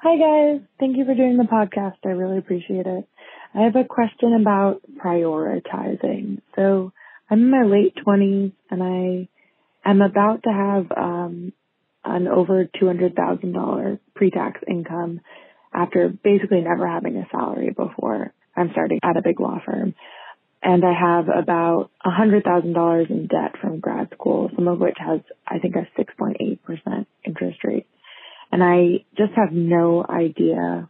Hi, 0.00 0.16
guys. 0.18 0.60
Thank 0.80 0.96
you 0.96 1.04
for 1.04 1.14
doing 1.14 1.38
the 1.38 1.44
podcast. 1.44 1.96
I 2.04 2.08
really 2.08 2.38
appreciate 2.38 2.86
it. 2.86 3.08
I 3.54 3.62
have 3.62 3.76
a 3.76 3.84
question 3.84 4.38
about 4.40 4.80
prioritizing. 5.02 6.40
So 6.56 6.92
I'm 7.30 7.40
in 7.40 7.50
my 7.50 7.64
late 7.64 7.94
20s 7.96 8.52
and 8.70 8.82
I 8.82 9.28
am 9.88 10.00
about 10.00 10.44
to 10.44 10.50
have 10.50 10.92
um, 10.96 11.52
an 12.04 12.28
over 12.28 12.68
$200,000 12.80 13.98
pre-tax 14.14 14.60
income 14.66 15.20
after 15.72 16.08
basically 16.08 16.62
never 16.62 16.86
having 16.86 17.16
a 17.16 17.28
salary 17.30 17.70
before. 17.70 18.32
I'm 18.56 18.70
starting 18.72 19.00
at 19.02 19.16
a 19.16 19.22
big 19.22 19.38
law 19.40 19.58
firm. 19.64 19.94
And 20.62 20.84
I 20.84 20.92
have 20.92 21.26
about 21.28 21.90
$100,000 22.06 23.10
in 23.10 23.26
debt 23.26 23.60
from 23.60 23.80
grad 23.80 24.10
school, 24.12 24.48
some 24.54 24.68
of 24.68 24.78
which 24.78 24.96
has, 24.98 25.20
I 25.46 25.58
think, 25.58 25.74
a 25.74 25.88
6.8% 26.00 27.06
interest 27.24 27.58
rate. 27.64 27.86
And 28.52 28.62
I 28.62 29.04
just 29.16 29.32
have 29.34 29.52
no 29.52 30.06
idea 30.08 30.88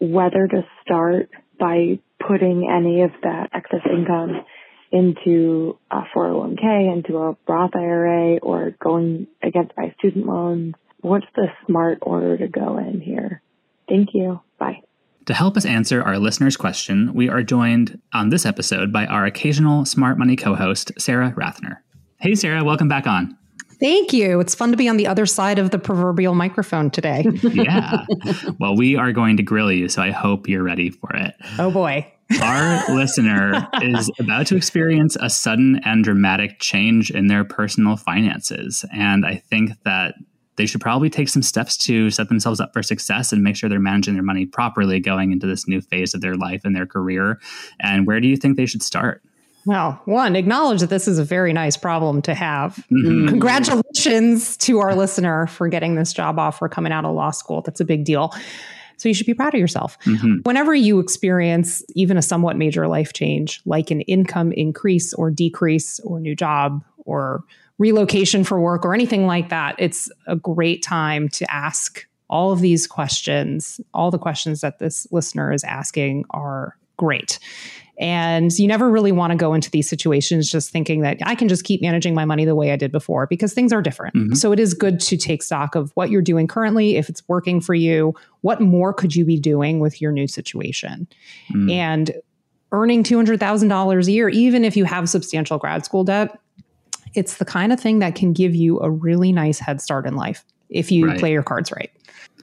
whether 0.00 0.46
to 0.46 0.64
start 0.82 1.28
by 1.58 1.98
putting 2.26 2.68
any 2.70 3.02
of 3.02 3.10
that 3.22 3.50
excess 3.52 3.80
income 3.90 4.44
into 4.90 5.78
a 5.90 6.02
401k, 6.16 6.92
into 6.92 7.18
a 7.18 7.36
Roth 7.46 7.74
IRA, 7.74 8.38
or 8.38 8.74
going 8.82 9.26
against 9.42 9.72
my 9.76 9.94
student 9.98 10.26
loans. 10.26 10.74
What's 11.00 11.26
the 11.36 11.46
smart 11.66 11.98
order 12.02 12.38
to 12.38 12.48
go 12.48 12.78
in 12.78 13.00
here? 13.00 13.42
Thank 13.88 14.10
you. 14.14 14.40
Bye. 14.58 14.82
To 15.26 15.34
help 15.34 15.56
us 15.56 15.66
answer 15.66 16.02
our 16.02 16.18
listener's 16.18 16.56
question, 16.56 17.12
we 17.14 17.28
are 17.28 17.42
joined 17.42 18.00
on 18.14 18.30
this 18.30 18.46
episode 18.46 18.92
by 18.92 19.06
our 19.06 19.26
occasional 19.26 19.84
Smart 19.84 20.18
Money 20.18 20.36
co 20.36 20.54
host, 20.54 20.90
Sarah 20.98 21.34
Rathner. 21.36 21.78
Hey, 22.18 22.34
Sarah, 22.34 22.64
welcome 22.64 22.88
back 22.88 23.06
on. 23.06 23.37
Thank 23.80 24.12
you. 24.12 24.40
It's 24.40 24.54
fun 24.54 24.70
to 24.70 24.76
be 24.76 24.88
on 24.88 24.96
the 24.96 25.06
other 25.06 25.26
side 25.26 25.58
of 25.58 25.70
the 25.70 25.78
proverbial 25.78 26.34
microphone 26.34 26.90
today. 26.90 27.26
yeah. 27.42 28.04
Well, 28.58 28.76
we 28.76 28.96
are 28.96 29.12
going 29.12 29.36
to 29.36 29.42
grill 29.42 29.70
you, 29.70 29.88
so 29.88 30.02
I 30.02 30.10
hope 30.10 30.48
you're 30.48 30.62
ready 30.62 30.90
for 30.90 31.14
it. 31.14 31.34
Oh, 31.58 31.70
boy. 31.70 32.12
Our 32.42 32.94
listener 32.94 33.68
is 33.80 34.10
about 34.18 34.46
to 34.48 34.56
experience 34.56 35.16
a 35.20 35.30
sudden 35.30 35.80
and 35.84 36.04
dramatic 36.04 36.58
change 36.60 37.10
in 37.10 37.28
their 37.28 37.44
personal 37.44 37.96
finances. 37.96 38.84
And 38.92 39.24
I 39.24 39.36
think 39.36 39.72
that 39.84 40.14
they 40.56 40.66
should 40.66 40.80
probably 40.80 41.08
take 41.08 41.28
some 41.28 41.42
steps 41.42 41.76
to 41.78 42.10
set 42.10 42.28
themselves 42.28 42.60
up 42.60 42.72
for 42.72 42.82
success 42.82 43.32
and 43.32 43.42
make 43.42 43.56
sure 43.56 43.70
they're 43.70 43.78
managing 43.78 44.14
their 44.14 44.22
money 44.22 44.44
properly 44.44 45.00
going 45.00 45.32
into 45.32 45.46
this 45.46 45.68
new 45.68 45.80
phase 45.80 46.14
of 46.14 46.20
their 46.20 46.34
life 46.34 46.62
and 46.64 46.76
their 46.76 46.86
career. 46.86 47.38
And 47.80 48.06
where 48.06 48.20
do 48.20 48.28
you 48.28 48.36
think 48.36 48.56
they 48.56 48.66
should 48.66 48.82
start? 48.82 49.22
Well, 49.66 50.00
one, 50.06 50.34
acknowledge 50.34 50.80
that 50.80 50.90
this 50.90 51.06
is 51.06 51.18
a 51.18 51.24
very 51.24 51.52
nice 51.52 51.76
problem 51.76 52.22
to 52.22 52.34
have. 52.34 52.76
Mm-hmm. 52.90 53.28
Congratulations 53.28 54.56
to 54.58 54.78
our 54.78 54.94
listener 54.94 55.46
for 55.46 55.68
getting 55.68 55.94
this 55.94 56.12
job 56.12 56.38
offer 56.38 56.68
coming 56.68 56.92
out 56.92 57.04
of 57.04 57.14
law 57.14 57.30
school. 57.30 57.60
That's 57.62 57.80
a 57.80 57.84
big 57.84 58.04
deal. 58.04 58.32
So 58.96 59.08
you 59.08 59.14
should 59.14 59.26
be 59.26 59.34
proud 59.34 59.54
of 59.54 59.60
yourself. 59.60 59.98
Mm-hmm. 60.00 60.38
Whenever 60.42 60.74
you 60.74 60.98
experience 60.98 61.84
even 61.94 62.16
a 62.16 62.22
somewhat 62.22 62.56
major 62.56 62.88
life 62.88 63.12
change, 63.12 63.60
like 63.64 63.90
an 63.90 64.00
income 64.02 64.52
increase 64.52 65.14
or 65.14 65.30
decrease, 65.30 66.00
or 66.00 66.18
new 66.18 66.34
job, 66.34 66.82
or 67.04 67.44
relocation 67.78 68.44
for 68.44 68.60
work, 68.60 68.84
or 68.84 68.94
anything 68.94 69.26
like 69.26 69.50
that, 69.50 69.76
it's 69.78 70.10
a 70.26 70.34
great 70.34 70.82
time 70.82 71.28
to 71.28 71.48
ask 71.48 72.06
all 72.28 72.52
of 72.52 72.60
these 72.60 72.86
questions. 72.86 73.80
All 73.94 74.10
the 74.10 74.18
questions 74.18 74.62
that 74.62 74.80
this 74.80 75.06
listener 75.12 75.52
is 75.52 75.62
asking 75.62 76.24
are 76.30 76.76
great. 76.96 77.38
And 78.00 78.56
you 78.56 78.68
never 78.68 78.88
really 78.90 79.10
want 79.10 79.32
to 79.32 79.36
go 79.36 79.54
into 79.54 79.70
these 79.70 79.88
situations 79.88 80.50
just 80.50 80.70
thinking 80.70 81.00
that 81.00 81.18
I 81.24 81.34
can 81.34 81.48
just 81.48 81.64
keep 81.64 81.82
managing 81.82 82.14
my 82.14 82.24
money 82.24 82.44
the 82.44 82.54
way 82.54 82.70
I 82.70 82.76
did 82.76 82.92
before 82.92 83.26
because 83.26 83.52
things 83.52 83.72
are 83.72 83.82
different. 83.82 84.14
Mm-hmm. 84.14 84.34
So 84.34 84.52
it 84.52 84.60
is 84.60 84.72
good 84.72 85.00
to 85.00 85.16
take 85.16 85.42
stock 85.42 85.74
of 85.74 85.90
what 85.94 86.10
you're 86.10 86.22
doing 86.22 86.46
currently, 86.46 86.96
if 86.96 87.08
it's 87.08 87.22
working 87.28 87.60
for 87.60 87.74
you, 87.74 88.14
what 88.42 88.60
more 88.60 88.92
could 88.92 89.16
you 89.16 89.24
be 89.24 89.38
doing 89.38 89.80
with 89.80 90.00
your 90.00 90.12
new 90.12 90.28
situation? 90.28 91.08
Mm. 91.52 91.72
And 91.72 92.12
earning 92.70 93.02
$200,000 93.02 94.06
a 94.06 94.12
year, 94.12 94.28
even 94.28 94.64
if 94.64 94.76
you 94.76 94.84
have 94.84 95.08
substantial 95.08 95.58
grad 95.58 95.84
school 95.84 96.04
debt, 96.04 96.38
it's 97.14 97.38
the 97.38 97.44
kind 97.44 97.72
of 97.72 97.80
thing 97.80 97.98
that 97.98 98.14
can 98.14 98.32
give 98.32 98.54
you 98.54 98.78
a 98.80 98.90
really 98.90 99.32
nice 99.32 99.58
head 99.58 99.80
start 99.80 100.06
in 100.06 100.14
life 100.14 100.44
if 100.68 100.92
you 100.92 101.06
right. 101.08 101.18
play 101.18 101.32
your 101.32 101.42
cards 101.42 101.72
right. 101.72 101.90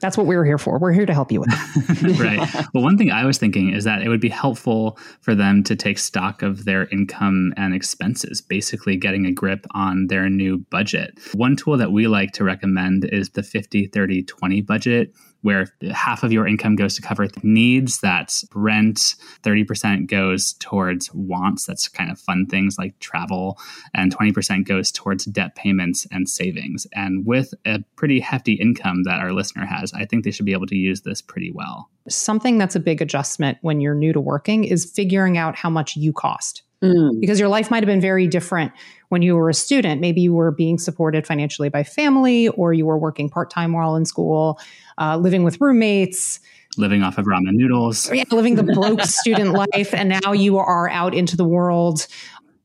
That's 0.02 0.18
what 0.18 0.26
we're 0.26 0.44
here 0.44 0.58
for. 0.58 0.78
We're 0.78 0.92
here 0.92 1.06
to 1.06 1.14
help 1.14 1.32
you 1.32 1.42
with. 1.42 2.20
right. 2.20 2.40
Well, 2.74 2.84
one 2.84 2.98
thing 2.98 3.12
I 3.12 3.26
was 3.26 3.38
thinking 3.38 3.74
is 3.74 3.84
that 3.86 4.02
it 4.02 4.10
would 4.10 4.22
be 4.22 4.30
helpful 4.30 4.98
for 5.22 5.36
them 5.36 5.64
to 5.64 5.76
take 5.76 5.98
stock 5.98 6.42
of 6.42 6.66
their 6.66 6.88
income 6.88 7.54
and 7.58 7.74
expenses, 7.74 8.42
basically 8.42 8.98
getting 8.98 9.26
a 9.26 9.32
grip 9.32 9.66
on 9.72 10.08
their 10.08 10.30
new 10.30 10.60
budget. 10.70 11.18
One 11.34 11.56
tool 11.56 11.78
that 11.78 11.92
we 11.92 12.08
like 12.08 12.32
to 12.34 12.44
recommend 12.44 13.06
is 13.06 13.30
the 13.30 13.44
50 13.44 13.88
30 13.88 14.24
20 14.24 14.62
budget 14.62 15.14
where 15.46 15.68
half 15.94 16.24
of 16.24 16.32
your 16.32 16.48
income 16.48 16.76
goes 16.76 16.96
to 16.96 17.04
cover 17.04 17.28
needs 17.44 18.00
that's 18.00 18.44
rent 18.56 19.14
30% 19.44 20.08
goes 20.08 20.54
towards 20.54 21.14
wants. 21.14 21.68
That's 21.68 21.88
kind 21.88 22.10
of 22.10 22.20
fun 22.20 22.48
things 22.48 22.80
like 22.80 22.98
travel 23.00 23.60
and 23.94 24.16
20% 24.16 24.66
goes 24.66 24.92
towards 24.92 25.26
debt 25.26 25.54
payments 25.54 26.08
and 26.12 26.28
savings. 26.28 26.88
And 26.94 27.28
with 27.28 27.54
a 27.64 27.84
pretty 27.96 28.20
hefty 28.20 28.54
income 28.54 29.04
that 29.04 29.20
our 29.20 29.34
listener 29.34 29.66
has 29.66 29.94
i 29.94 30.04
think 30.04 30.24
they 30.24 30.32
should 30.32 30.46
be 30.46 30.54
able 30.54 30.66
to 30.66 30.76
use 30.76 31.02
this 31.02 31.22
pretty 31.22 31.52
well. 31.52 31.92
Something 32.10 32.58
that's 32.58 32.76
a 32.76 32.80
big 32.80 33.00
adjustment 33.00 33.60
when 33.62 33.82
you're 33.82 33.94
new 33.94 34.14
to 34.14 34.20
working 34.20 34.64
is 34.64 34.84
figuring 34.84 35.38
out 35.38 35.56
how 35.56 35.70
much 35.70 35.96
you 35.96 36.12
cost. 36.12 36.64
Mm. 36.84 37.22
because 37.22 37.40
your 37.40 37.48
life 37.48 37.72
might 37.72 37.82
have 37.82 37.88
been 37.88 38.02
very 38.02 38.28
different 38.28 38.74
when 39.10 39.22
you 39.22 39.36
were 39.36 39.50
a 39.50 39.54
student. 39.54 40.02
Maybe 40.02 40.22
you 40.22 40.34
were 40.34 40.52
being 40.52 40.78
supported 40.78 41.26
financially 41.26 41.70
by 41.70 41.84
family, 41.84 42.48
or 42.50 42.74
you 42.74 42.86
were 42.86 42.98
working 42.98 43.30
part 43.30 43.50
time 43.50 43.74
while 43.74 43.96
in 43.96 44.06
school, 44.06 44.60
uh, 44.98 45.18
living 45.18 45.44
with 45.44 45.60
roommates. 45.62 46.40
Living 46.78 47.04
off 47.04 47.18
of 47.18 47.26
ramen 47.26 47.54
noodles. 47.54 48.12
Yeah, 48.12 48.24
living 48.32 48.56
the 48.56 48.64
broke 48.64 49.02
student 49.04 49.54
life. 49.54 49.94
And 49.94 50.10
now 50.10 50.34
you 50.34 50.58
are 50.58 50.90
out 50.90 51.14
into 51.14 51.38
the 51.38 51.46
world, 51.46 52.08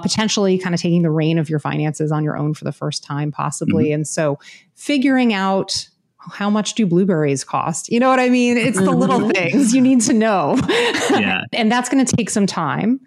potentially 0.01 0.59
kind 0.59 0.75
of 0.75 0.81
taking 0.81 1.03
the 1.03 1.11
rein 1.11 1.39
of 1.39 1.49
your 1.49 1.59
finances 1.59 2.11
on 2.11 2.25
your 2.25 2.37
own 2.37 2.55
for 2.55 2.65
the 2.65 2.73
first 2.73 3.05
time, 3.05 3.31
possibly. 3.31 3.87
Mm-hmm. 3.87 3.95
And 3.95 4.09
so 4.09 4.39
figuring 4.75 5.33
out 5.33 5.89
how 6.19 6.51
much 6.51 6.75
do 6.75 6.87
blueberries 6.87 7.45
cost? 7.45 7.89
You 7.91 8.01
know 8.01 8.09
what 8.09 8.21
I 8.21 8.29
mean? 8.29 8.57
It's 8.57 8.79
the 8.79 8.91
little 8.91 9.21
mm-hmm. 9.21 9.31
things 9.31 9.75
you 9.75 9.81
need 9.81 10.03
to 10.03 10.13
know. 10.13 10.57
Yeah. 11.11 11.43
and 11.53 11.73
that's 11.73 11.89
going 11.89 12.05
to 12.05 12.17
take 12.17 12.31
some 12.31 12.47
time 12.47 13.01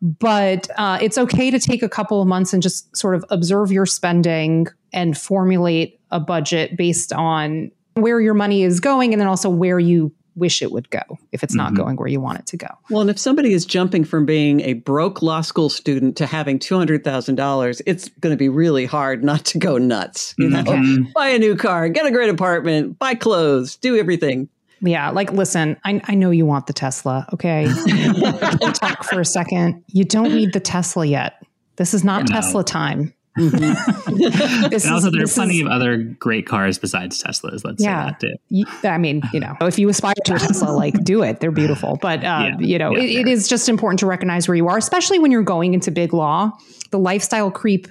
but 0.00 0.68
uh, 0.76 0.98
it's 1.00 1.18
okay 1.18 1.50
to 1.50 1.58
take 1.58 1.82
a 1.82 1.88
couple 1.88 2.22
of 2.22 2.28
months 2.28 2.52
and 2.52 2.62
just 2.62 2.96
sort 2.96 3.14
of 3.14 3.24
observe 3.30 3.72
your 3.72 3.86
spending 3.86 4.66
and 4.92 5.18
formulate 5.18 6.00
a 6.10 6.20
budget 6.20 6.76
based 6.76 7.12
on 7.12 7.70
where 7.94 8.20
your 8.20 8.34
money 8.34 8.62
is 8.62 8.80
going 8.80 9.12
and 9.12 9.20
then 9.20 9.28
also 9.28 9.50
where 9.50 9.78
you 9.78 10.12
wish 10.38 10.62
it 10.62 10.70
would 10.70 10.88
go 10.90 11.00
if 11.32 11.42
it's 11.42 11.54
not 11.54 11.72
mm-hmm. 11.72 11.82
going 11.82 11.96
where 11.96 12.08
you 12.08 12.20
want 12.20 12.38
it 12.38 12.46
to 12.46 12.56
go. 12.56 12.68
Well, 12.90 13.00
and 13.00 13.10
if 13.10 13.18
somebody 13.18 13.52
is 13.52 13.66
jumping 13.66 14.04
from 14.04 14.24
being 14.24 14.60
a 14.60 14.74
broke 14.74 15.20
law 15.20 15.40
school 15.40 15.68
student 15.68 16.16
to 16.18 16.26
having 16.26 16.58
$200,000, 16.58 17.82
it's 17.86 18.08
going 18.20 18.32
to 18.32 18.36
be 18.36 18.48
really 18.48 18.86
hard 18.86 19.24
not 19.24 19.44
to 19.46 19.58
go 19.58 19.78
nuts. 19.78 20.34
You 20.38 20.50
know, 20.50 20.62
mm-hmm. 20.62 21.10
buy 21.14 21.28
a 21.28 21.38
new 21.38 21.56
car, 21.56 21.88
get 21.88 22.06
a 22.06 22.10
great 22.10 22.30
apartment, 22.30 22.98
buy 22.98 23.14
clothes, 23.14 23.76
do 23.76 23.96
everything. 23.96 24.48
Yeah, 24.80 25.10
like 25.10 25.32
listen, 25.32 25.76
I, 25.84 26.00
I 26.04 26.14
know 26.14 26.30
you 26.30 26.46
want 26.46 26.66
the 26.66 26.72
Tesla, 26.72 27.26
okay? 27.32 27.66
talk 28.74 29.04
for 29.04 29.20
a 29.20 29.24
second. 29.24 29.84
You 29.88 30.04
don't 30.04 30.34
need 30.34 30.52
the 30.52 30.60
Tesla 30.60 31.04
yet. 31.04 31.42
This 31.76 31.94
is 31.94 32.04
not 32.04 32.26
Tesla 32.26 32.64
time. 32.64 33.14
Mm-hmm. 33.38 34.72
and 34.72 34.92
also, 34.92 35.10
there 35.10 35.22
are 35.22 35.26
plenty 35.26 35.56
is, 35.56 35.62
of 35.62 35.68
other 35.68 35.96
great 35.96 36.46
cars 36.46 36.78
besides 36.78 37.22
Teslas. 37.22 37.64
Let's 37.64 37.82
yeah, 37.82 38.16
say 38.20 38.36
that 38.50 38.72
too. 38.82 38.88
I 38.88 38.98
mean, 38.98 39.22
you 39.32 39.40
know, 39.40 39.56
if 39.60 39.78
you 39.78 39.88
aspire 39.88 40.14
to 40.24 40.34
a 40.34 40.38
Tesla, 40.38 40.70
like 40.70 40.94
do 41.04 41.22
it. 41.22 41.40
They're 41.40 41.52
beautiful. 41.52 41.98
But, 42.00 42.20
uh, 42.20 42.22
yeah, 42.22 42.58
you 42.58 42.78
know, 42.78 42.96
yeah, 42.96 43.02
it, 43.02 43.26
it 43.26 43.28
is 43.28 43.48
just 43.48 43.68
important 43.68 44.00
to 44.00 44.06
recognize 44.06 44.48
where 44.48 44.56
you 44.56 44.66
are, 44.68 44.76
especially 44.76 45.18
when 45.18 45.30
you're 45.30 45.42
going 45.42 45.74
into 45.74 45.90
big 45.90 46.12
law. 46.12 46.50
The 46.90 46.98
lifestyle 46.98 47.50
creep 47.50 47.86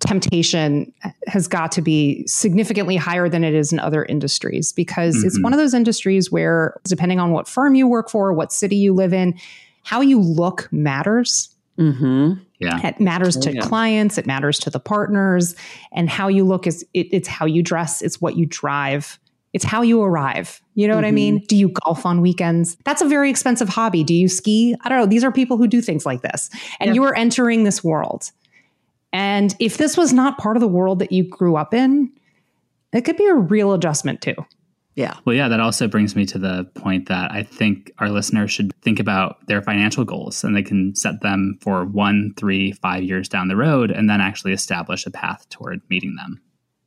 temptation 0.00 0.92
has 1.26 1.48
got 1.48 1.72
to 1.72 1.82
be 1.82 2.26
significantly 2.26 2.96
higher 2.96 3.28
than 3.28 3.42
it 3.44 3.54
is 3.54 3.72
in 3.72 3.80
other 3.80 4.04
industries 4.04 4.72
because 4.72 5.16
mm-hmm. 5.16 5.26
it's 5.26 5.42
one 5.42 5.52
of 5.52 5.58
those 5.58 5.74
industries 5.74 6.30
where, 6.30 6.78
depending 6.84 7.18
on 7.18 7.32
what 7.32 7.48
firm 7.48 7.74
you 7.74 7.86
work 7.86 8.08
for, 8.08 8.32
what 8.32 8.52
city 8.52 8.76
you 8.76 8.92
live 8.94 9.12
in, 9.12 9.38
how 9.82 10.00
you 10.00 10.20
look 10.20 10.68
matters. 10.72 11.54
Mm-hmm. 11.78 12.34
Yeah. 12.58 12.86
It 12.86 13.00
matters 13.00 13.36
to 13.38 13.50
oh, 13.50 13.52
yeah. 13.52 13.60
clients, 13.60 14.18
it 14.18 14.26
matters 14.26 14.58
to 14.60 14.70
the 14.70 14.80
partners, 14.80 15.54
and 15.92 16.10
how 16.10 16.28
you 16.28 16.44
look 16.44 16.66
is 16.66 16.84
it, 16.94 17.08
it's 17.12 17.28
how 17.28 17.46
you 17.46 17.62
dress, 17.62 18.02
it's 18.02 18.20
what 18.20 18.36
you 18.36 18.46
drive. 18.46 19.18
It's 19.54 19.64
how 19.64 19.80
you 19.80 20.02
arrive. 20.02 20.60
You 20.74 20.86
know 20.86 20.92
mm-hmm. 20.92 21.02
what 21.02 21.08
I 21.08 21.10
mean? 21.10 21.38
Mm-hmm. 21.38 21.46
Do 21.46 21.56
you 21.56 21.68
golf 21.70 22.04
on 22.04 22.20
weekends? 22.20 22.76
That's 22.84 23.00
a 23.00 23.06
very 23.06 23.30
expensive 23.30 23.68
hobby. 23.68 24.04
Do 24.04 24.14
you 24.14 24.28
ski? 24.28 24.76
I 24.82 24.90
don't 24.90 24.98
know. 24.98 25.06
These 25.06 25.24
are 25.24 25.32
people 25.32 25.56
who 25.56 25.66
do 25.66 25.80
things 25.80 26.04
like 26.04 26.20
this. 26.20 26.50
And 26.80 26.88
yeah. 26.88 26.94
you 26.94 27.04
are 27.04 27.16
entering 27.16 27.64
this 27.64 27.82
world. 27.82 28.30
And 29.12 29.54
if 29.58 29.76
this 29.76 29.96
was 29.96 30.12
not 30.12 30.38
part 30.38 30.56
of 30.56 30.60
the 30.60 30.68
world 30.68 30.98
that 30.98 31.12
you 31.12 31.24
grew 31.28 31.56
up 31.56 31.72
in, 31.72 32.12
it 32.92 33.02
could 33.02 33.16
be 33.16 33.26
a 33.26 33.34
real 33.34 33.72
adjustment 33.72 34.20
too. 34.20 34.34
Yeah. 34.94 35.14
Well, 35.24 35.36
yeah, 35.36 35.46
that 35.46 35.60
also 35.60 35.86
brings 35.86 36.16
me 36.16 36.26
to 36.26 36.40
the 36.40 36.64
point 36.74 37.06
that 37.08 37.30
I 37.30 37.44
think 37.44 37.92
our 37.98 38.08
listeners 38.08 38.50
should 38.50 38.72
think 38.82 38.98
about 38.98 39.46
their 39.46 39.62
financial 39.62 40.04
goals 40.04 40.42
and 40.42 40.56
they 40.56 40.62
can 40.62 40.96
set 40.96 41.20
them 41.20 41.56
for 41.60 41.84
one, 41.84 42.34
three, 42.36 42.72
five 42.72 43.04
years 43.04 43.28
down 43.28 43.46
the 43.46 43.54
road 43.54 43.92
and 43.92 44.10
then 44.10 44.20
actually 44.20 44.52
establish 44.52 45.06
a 45.06 45.10
path 45.12 45.48
toward 45.50 45.82
meeting 45.88 46.16
them. 46.16 46.40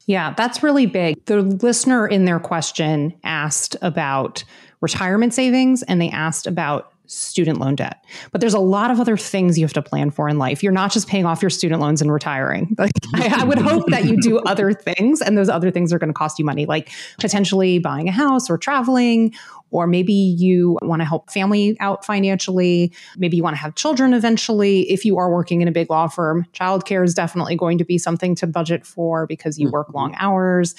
Yeah, 0.08 0.34
that's 0.36 0.62
really 0.62 0.88
big. 0.88 1.24
The 1.26 1.42
listener 1.42 2.06
in 2.06 2.26
their 2.26 2.40
question 2.40 3.18
asked 3.24 3.78
about 3.82 4.44
retirement 4.82 5.34
savings 5.34 5.82
and 5.84 6.02
they 6.02 6.10
asked 6.10 6.48
about 6.48 6.91
student 7.12 7.60
loan 7.60 7.76
debt. 7.76 8.04
But 8.32 8.42
there's 8.42 8.54
a 8.54 8.60
lot 8.60 8.90
of 8.90 9.00
other 9.00 9.18
things 9.18 9.60
you 9.60 9.66
have 9.66 9.74
to 9.74 9.82
plan 9.82 10.12
for 10.12 10.30
in 10.30 10.38
life. 10.38 10.64
You're 10.64 10.72
not 10.72 10.92
just 10.92 11.08
paying 11.08 11.26
off 11.26 11.42
your 11.42 11.50
student 11.50 11.82
loans 11.82 12.02
and 12.02 12.12
retiring. 12.12 12.76
Like 12.82 12.92
I, 13.14 13.42
I 13.42 13.44
would 13.44 13.60
hope 13.60 13.86
that 13.92 14.06
you 14.06 14.20
do 14.20 14.40
other 14.40 14.74
things, 14.74 15.22
and 15.22 15.38
those 15.38 15.50
other 15.50 15.70
things 15.70 15.94
are 15.94 16.00
going 16.00 16.10
to 16.10 16.16
cost 16.16 16.40
you 16.40 16.46
money, 16.46 16.66
like 16.66 16.90
potentially 17.20 17.78
buying 17.78 18.10
a 18.10 18.12
house 18.12 18.50
or 18.50 18.58
traveling. 18.58 19.34
Or 19.70 19.86
maybe 19.86 20.14
you 20.14 20.80
want 20.82 21.02
to 21.02 21.06
help 21.06 21.32
family 21.32 21.78
out 21.80 22.04
financially. 22.04 22.92
Maybe 23.18 23.38
you 23.38 23.44
want 23.44 23.56
to 23.56 23.62
have 23.62 23.76
children 23.76 24.16
eventually. 24.16 24.90
If 24.90 25.06
you 25.06 25.18
are 25.20 25.32
working 25.32 25.62
in 25.62 25.68
a 25.68 25.72
big 25.72 25.92
law 25.92 26.08
firm, 26.08 26.48
childcare 26.54 27.04
is 27.04 27.14
definitely 27.14 27.56
going 27.56 27.78
to 27.78 27.86
be 27.86 28.00
something 28.00 28.34
to 28.36 28.48
budget 28.48 28.84
for 28.84 29.28
because 29.28 29.60
you 29.60 29.70
work 29.70 29.94
long 29.94 30.14
mm-hmm. 30.14 30.26
hours. 30.26 30.74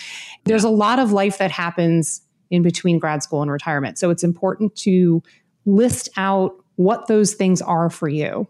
There's 0.45 0.65
a 0.65 0.71
lot 0.71 0.99
of 0.99 1.13
life 1.13 1.39
that 1.39 1.53
happens 1.53 2.21
in 2.51 2.63
between 2.63 2.99
grad 2.99 3.23
school 3.23 3.43
and 3.43 3.51
retirement. 3.51 3.99
So 3.99 4.11
it's 4.11 4.23
important 4.23 4.77
to 4.77 5.23
list 5.65 6.09
out 6.17 6.55
what 6.77 7.07
those 7.07 7.35
things 7.35 7.63
are 7.63 7.91
for 7.91 8.09
you 8.09 8.49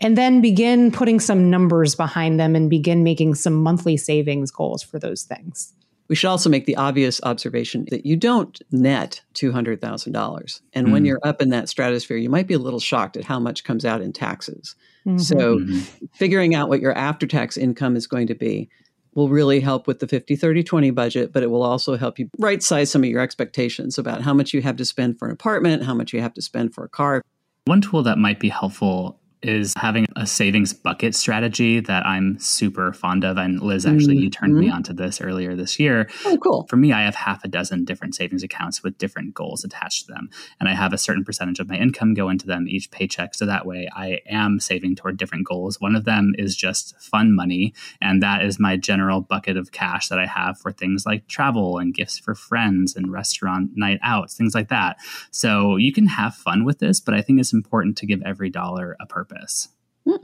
and 0.00 0.16
then 0.16 0.40
begin 0.40 0.92
putting 0.92 1.20
some 1.20 1.50
numbers 1.50 1.94
behind 1.94 2.38
them 2.38 2.54
and 2.54 2.70
begin 2.70 3.02
making 3.02 3.34
some 3.34 3.54
monthly 3.54 3.96
savings 3.96 4.50
goals 4.50 4.82
for 4.82 4.98
those 4.98 5.22
things. 5.22 5.74
We 6.08 6.16
should 6.16 6.30
also 6.30 6.48
make 6.48 6.64
the 6.64 6.76
obvious 6.76 7.20
observation 7.22 7.86
that 7.90 8.06
you 8.06 8.16
don't 8.16 8.58
net 8.72 9.20
$200,000. 9.34 10.60
And 10.72 10.86
mm 10.86 10.92
when 10.92 11.04
you're 11.04 11.20
up 11.22 11.42
in 11.42 11.50
that 11.50 11.68
stratosphere, 11.68 12.16
you 12.16 12.30
might 12.30 12.46
be 12.46 12.54
a 12.54 12.58
little 12.58 12.80
shocked 12.80 13.18
at 13.18 13.24
how 13.24 13.38
much 13.38 13.64
comes 13.64 13.84
out 13.84 14.00
in 14.00 14.12
taxes. 14.12 14.74
Mm-hmm. 15.06 15.18
So, 15.18 15.58
mm-hmm. 15.58 16.06
figuring 16.14 16.54
out 16.54 16.70
what 16.70 16.80
your 16.80 16.96
after 16.96 17.26
tax 17.26 17.58
income 17.58 17.94
is 17.94 18.06
going 18.06 18.28
to 18.28 18.34
be 18.34 18.70
will 19.18 19.28
really 19.28 19.58
help 19.58 19.88
with 19.88 19.98
the 19.98 20.06
50 20.06 20.36
30 20.36 20.62
20 20.62 20.90
budget 20.92 21.32
but 21.32 21.42
it 21.42 21.50
will 21.50 21.64
also 21.64 21.96
help 21.96 22.20
you 22.20 22.30
right 22.38 22.62
size 22.62 22.88
some 22.88 23.02
of 23.02 23.10
your 23.10 23.20
expectations 23.20 23.98
about 23.98 24.22
how 24.22 24.32
much 24.32 24.54
you 24.54 24.62
have 24.62 24.76
to 24.76 24.84
spend 24.84 25.18
for 25.18 25.26
an 25.26 25.32
apartment 25.32 25.82
how 25.82 25.92
much 25.92 26.12
you 26.12 26.20
have 26.20 26.34
to 26.34 26.42
spend 26.42 26.72
for 26.72 26.84
a 26.84 26.88
car. 26.88 27.22
One 27.64 27.80
tool 27.80 28.02
that 28.04 28.16
might 28.16 28.38
be 28.38 28.48
helpful 28.48 29.20
is 29.42 29.72
having 29.76 30.06
a 30.16 30.26
savings 30.26 30.72
bucket 30.72 31.14
strategy 31.14 31.80
that 31.80 32.04
I'm 32.04 32.38
super 32.40 32.92
fond 32.92 33.24
of. 33.24 33.36
And 33.36 33.60
Liz, 33.60 33.86
actually, 33.86 34.16
mm-hmm. 34.16 34.24
you 34.24 34.30
turned 34.30 34.56
me 34.56 34.66
mm-hmm. 34.66 34.76
onto 34.76 34.92
this 34.92 35.20
earlier 35.20 35.54
this 35.54 35.78
year. 35.78 36.08
Oh, 36.24 36.36
cool. 36.42 36.66
For 36.68 36.76
me, 36.76 36.92
I 36.92 37.02
have 37.02 37.14
half 37.14 37.44
a 37.44 37.48
dozen 37.48 37.84
different 37.84 38.16
savings 38.16 38.42
accounts 38.42 38.82
with 38.82 38.98
different 38.98 39.34
goals 39.34 39.64
attached 39.64 40.06
to 40.06 40.12
them. 40.12 40.28
And 40.58 40.68
I 40.68 40.74
have 40.74 40.92
a 40.92 40.98
certain 40.98 41.24
percentage 41.24 41.60
of 41.60 41.68
my 41.68 41.76
income 41.76 42.14
go 42.14 42.28
into 42.28 42.46
them 42.46 42.66
each 42.68 42.90
paycheck. 42.90 43.34
So 43.34 43.46
that 43.46 43.64
way 43.64 43.88
I 43.94 44.20
am 44.28 44.58
saving 44.58 44.96
toward 44.96 45.16
different 45.16 45.46
goals. 45.46 45.80
One 45.80 45.94
of 45.94 46.04
them 46.04 46.32
is 46.36 46.56
just 46.56 47.00
fun 47.00 47.34
money. 47.34 47.74
And 48.00 48.22
that 48.22 48.42
is 48.42 48.58
my 48.58 48.76
general 48.76 49.20
bucket 49.20 49.56
of 49.56 49.70
cash 49.70 50.08
that 50.08 50.18
I 50.18 50.26
have 50.26 50.58
for 50.58 50.72
things 50.72 51.06
like 51.06 51.28
travel 51.28 51.78
and 51.78 51.94
gifts 51.94 52.18
for 52.18 52.34
friends 52.34 52.96
and 52.96 53.12
restaurant 53.12 53.70
night 53.76 54.00
outs, 54.02 54.34
things 54.34 54.54
like 54.54 54.68
that. 54.68 54.96
So 55.30 55.76
you 55.76 55.92
can 55.92 56.08
have 56.08 56.34
fun 56.34 56.64
with 56.64 56.80
this, 56.80 56.98
but 56.98 57.14
I 57.14 57.22
think 57.22 57.38
it's 57.38 57.52
important 57.52 57.96
to 57.98 58.06
give 58.06 58.20
every 58.22 58.50
dollar 58.50 58.96
a 58.98 59.06
purpose 59.06 59.27
purpose. 59.28 59.68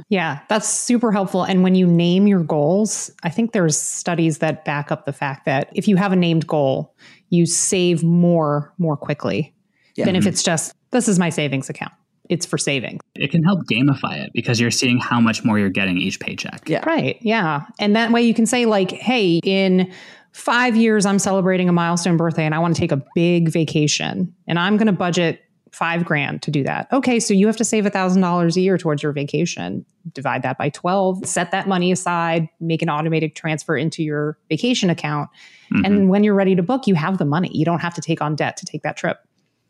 Yeah, 0.08 0.40
that's 0.48 0.68
super 0.68 1.12
helpful. 1.12 1.42
And 1.44 1.62
when 1.62 1.74
you 1.74 1.86
name 1.86 2.26
your 2.26 2.42
goals, 2.42 3.10
I 3.22 3.28
think 3.28 3.52
there's 3.52 3.78
studies 3.78 4.38
that 4.38 4.64
back 4.64 4.90
up 4.90 5.04
the 5.04 5.12
fact 5.12 5.44
that 5.44 5.68
if 5.74 5.86
you 5.88 5.96
have 5.96 6.12
a 6.12 6.16
named 6.16 6.46
goal, 6.46 6.94
you 7.28 7.46
save 7.46 8.02
more 8.02 8.72
more 8.78 8.96
quickly 8.96 9.54
yeah. 9.96 10.06
than 10.06 10.16
if 10.16 10.22
mm-hmm. 10.22 10.30
it's 10.30 10.42
just 10.42 10.74
this 10.90 11.08
is 11.08 11.18
my 11.18 11.28
savings 11.28 11.68
account. 11.68 11.92
It's 12.30 12.46
for 12.46 12.56
saving. 12.56 13.00
It 13.16 13.30
can 13.30 13.42
help 13.42 13.60
gamify 13.70 14.24
it 14.24 14.30
because 14.32 14.58
you're 14.58 14.70
seeing 14.70 14.98
how 14.98 15.20
much 15.20 15.44
more 15.44 15.58
you're 15.58 15.68
getting 15.68 15.98
each 15.98 16.18
paycheck. 16.20 16.66
Yeah. 16.66 16.82
Right. 16.86 17.18
Yeah. 17.20 17.66
And 17.78 17.94
that 17.96 18.12
way 18.12 18.22
you 18.22 18.32
can 18.32 18.46
say 18.46 18.64
like, 18.64 18.90
hey, 18.90 19.40
in 19.44 19.92
five 20.32 20.74
years, 20.74 21.04
I'm 21.04 21.18
celebrating 21.18 21.68
a 21.68 21.72
milestone 21.72 22.16
birthday 22.16 22.46
and 22.46 22.54
I 22.54 22.60
want 22.60 22.74
to 22.74 22.80
take 22.80 22.92
a 22.92 23.02
big 23.14 23.50
vacation 23.50 24.34
and 24.46 24.58
I'm 24.58 24.78
going 24.78 24.86
to 24.86 24.92
budget 24.92 25.43
five 25.74 26.04
grand 26.04 26.42
to 26.42 26.50
do 26.50 26.62
that. 26.62 26.86
Okay, 26.92 27.18
so 27.18 27.34
you 27.34 27.46
have 27.46 27.56
to 27.56 27.64
save 27.64 27.84
$1,000 27.84 28.56
a 28.56 28.60
year 28.60 28.78
towards 28.78 29.02
your 29.02 29.12
vacation. 29.12 29.84
Divide 30.12 30.42
that 30.42 30.56
by 30.56 30.68
12, 30.68 31.26
set 31.26 31.50
that 31.50 31.66
money 31.66 31.90
aside, 31.90 32.48
make 32.60 32.82
an 32.82 32.88
automated 32.88 33.34
transfer 33.34 33.76
into 33.76 34.02
your 34.02 34.38
vacation 34.48 34.90
account. 34.90 35.28
Mm-hmm. 35.72 35.84
And 35.84 36.08
when 36.08 36.24
you're 36.24 36.34
ready 36.34 36.54
to 36.54 36.62
book, 36.62 36.86
you 36.86 36.94
have 36.94 37.18
the 37.18 37.24
money. 37.24 37.50
You 37.52 37.64
don't 37.64 37.80
have 37.80 37.94
to 37.94 38.00
take 38.00 38.22
on 38.22 38.36
debt 38.36 38.56
to 38.58 38.66
take 38.66 38.82
that 38.82 38.96
trip. 38.96 39.18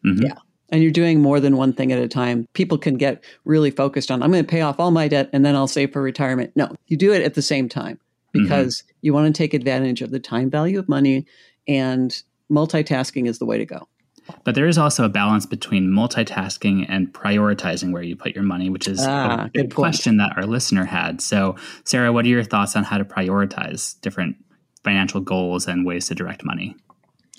Mm-hmm. 0.05 0.27
Yeah. 0.27 0.35
And 0.71 0.83
you're 0.83 0.93
doing 0.93 1.21
more 1.21 1.41
than 1.41 1.57
one 1.57 1.73
thing 1.73 1.93
at 1.93 1.99
a 1.99 2.09
time. 2.09 2.47
People 2.53 2.79
can 2.79 2.97
get 2.97 3.25
really 3.45 3.71
focused 3.71 4.11
on, 4.11 4.23
I'm 4.23 4.31
going 4.31 4.45
to 4.45 4.51
pay 4.51 4.61
off 4.61 4.81
all 4.81 4.91
my 4.91 5.09
debt 5.09 5.31
and 5.33 5.45
then 5.45 5.55
I'll 5.55 5.69
save 5.69 5.93
for 5.93 6.03
retirement. 6.03 6.53
No, 6.57 6.75
you 6.89 6.97
do 6.97 7.13
it 7.13 7.23
at 7.23 7.35
the 7.35 7.43
same 7.43 7.69
time 7.69 7.97
mm-hmm. 8.35 8.43
because 8.43 8.83
mm-hmm. 8.83 8.97
you 9.03 9.15
want 9.15 9.35
to 9.35 9.39
take 9.39 9.55
advantage 9.55 10.03
of 10.03 10.11
the 10.11 10.21
time 10.21 10.51
value 10.51 10.79
of 10.79 10.89
money 10.89 11.27
and 11.67 12.23
multitasking 12.51 13.27
is 13.29 13.39
the 13.39 13.47
way 13.47 13.59
to 13.59 13.67
go. 13.67 13.89
But 14.45 14.54
there 14.54 14.66
is 14.66 14.78
also 14.78 15.04
a 15.04 15.09
balance 15.09 15.47
between 15.47 15.88
multitasking 15.88 16.87
and 16.88 17.12
prioritizing 17.12 17.93
where 17.93 18.02
you 18.02 18.16
put 18.16 18.35
your 18.35 18.45
money, 18.45 18.71
which 18.71 18.88
is 18.88 19.00
ah, 19.02 19.45
a 19.45 19.49
good 19.50 19.75
question 19.75 20.16
that 20.19 20.37
our 20.37 20.47
listener 20.47 20.85
had. 20.85 21.21
So, 21.21 21.57
Sarah, 21.85 22.12
what 22.12 22.25
are 22.25 22.28
your 22.28 22.45
thoughts 22.45 22.76
on 22.76 22.85
how 22.85 22.99
to 22.99 23.04
prioritize 23.04 24.00
different 24.00 24.37
financial 24.83 25.21
goals 25.21 25.66
and 25.66 25.85
ways 25.85 26.09
to 26.09 26.14
direct 26.14 26.45
money? 26.45 26.76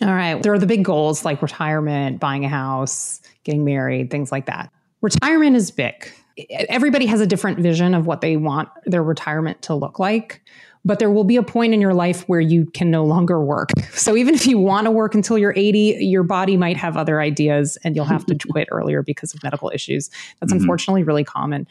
All 0.02 0.14
right. 0.14 0.42
There 0.42 0.54
are 0.54 0.60
the 0.60 0.66
big 0.66 0.84
goals 0.84 1.24
like 1.24 1.42
retirement, 1.42 2.20
buying 2.20 2.44
a 2.44 2.50
house, 2.50 3.22
getting 3.44 3.64
married, 3.64 4.12
things 4.12 4.32
like 4.32 4.48
that. 4.48 4.72
Retirement 5.02 5.56
is 5.56 5.72
big. 5.72 6.12
Everybody 6.50 7.06
has 7.06 7.22
a 7.22 7.28
different 7.28 7.60
vision 7.60 7.94
of 7.94 8.06
what 8.06 8.20
they 8.20 8.36
want 8.36 8.68
their 8.86 9.04
retirement 9.04 9.62
to 9.64 9.76
look 9.76 10.00
like. 10.00 10.42
But 10.86 11.00
there 11.00 11.10
will 11.10 11.24
be 11.24 11.36
a 11.36 11.44
point 11.44 11.74
in 11.74 11.82
your 11.82 11.94
life 11.94 12.22
where 12.30 12.40
you 12.40 12.68
can 12.68 12.92
no 12.92 13.04
longer 13.04 13.44
work. 13.44 13.72
So 13.96 14.16
even 14.16 14.36
if 14.36 14.46
you 14.46 14.60
want 14.60 14.86
to 14.86 14.92
work 14.92 15.16
until 15.16 15.36
you're 15.38 15.54
80, 15.56 15.98
your 16.00 16.22
body 16.22 16.58
might 16.58 16.78
have 16.78 16.96
other 16.96 17.22
ideas 17.22 17.76
and 17.84 17.96
you'll 17.96 18.06
have 18.06 18.26
to 18.28 18.38
quit 18.52 18.68
earlier 18.72 19.02
because 19.02 19.34
of 19.34 19.42
medical 19.42 19.72
issues. 19.74 20.10
That's 20.40 20.54
mm-hmm. 20.54 20.62
unfortunately 20.62 21.02
really 21.02 21.24
common. 21.24 21.66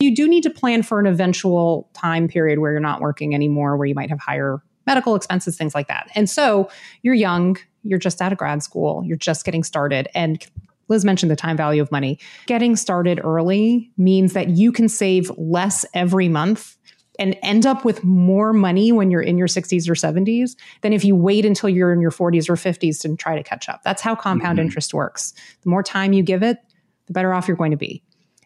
You 0.00 0.14
do 0.14 0.26
need 0.26 0.42
to 0.44 0.50
plan 0.50 0.82
for 0.82 0.98
an 0.98 1.06
eventual 1.06 1.88
time 1.92 2.26
period 2.26 2.58
where 2.58 2.72
you're 2.72 2.80
not 2.80 3.00
working 3.00 3.34
anymore, 3.34 3.76
where 3.76 3.86
you 3.86 3.94
might 3.94 4.08
have 4.08 4.18
higher 4.18 4.62
medical 4.86 5.14
expenses, 5.14 5.56
things 5.56 5.74
like 5.74 5.86
that. 5.86 6.10
And 6.16 6.28
so 6.28 6.70
you're 7.02 7.14
young, 7.14 7.56
you're 7.84 7.98
just 7.98 8.20
out 8.20 8.32
of 8.32 8.38
grad 8.38 8.62
school, 8.62 9.04
you're 9.04 9.16
just 9.16 9.44
getting 9.44 9.62
started. 9.62 10.08
And 10.14 10.44
Liz 10.88 11.04
mentioned 11.04 11.30
the 11.30 11.36
time 11.36 11.56
value 11.56 11.80
of 11.80 11.92
money. 11.92 12.18
Getting 12.46 12.74
started 12.74 13.20
early 13.22 13.90
means 13.96 14.32
that 14.32 14.50
you 14.50 14.72
can 14.72 14.88
save 14.88 15.30
less 15.36 15.86
every 15.94 16.28
month 16.28 16.76
and 17.18 17.36
end 17.42 17.66
up 17.66 17.84
with 17.84 18.02
more 18.04 18.52
money 18.52 18.92
when 18.92 19.10
you're 19.10 19.20
in 19.20 19.36
your 19.36 19.48
60s 19.48 19.88
or 19.88 19.94
70s 19.94 20.56
than 20.80 20.92
if 20.92 21.04
you 21.04 21.14
wait 21.14 21.44
until 21.44 21.68
you're 21.68 21.92
in 21.92 22.00
your 22.00 22.10
40s 22.10 22.48
or 22.48 22.54
50s 22.54 23.00
to 23.02 23.16
try 23.16 23.36
to 23.36 23.42
catch 23.42 23.68
up. 23.68 23.82
That's 23.82 24.00
how 24.00 24.14
compound 24.14 24.58
mm-hmm. 24.58 24.66
interest 24.66 24.94
works. 24.94 25.34
The 25.62 25.70
more 25.70 25.82
time 25.82 26.12
you 26.12 26.22
give 26.22 26.42
it, 26.42 26.58
the 27.06 27.12
better 27.12 27.34
off 27.34 27.48
you're 27.48 27.56
going 27.56 27.72
to 27.72 27.76
be 27.76 28.02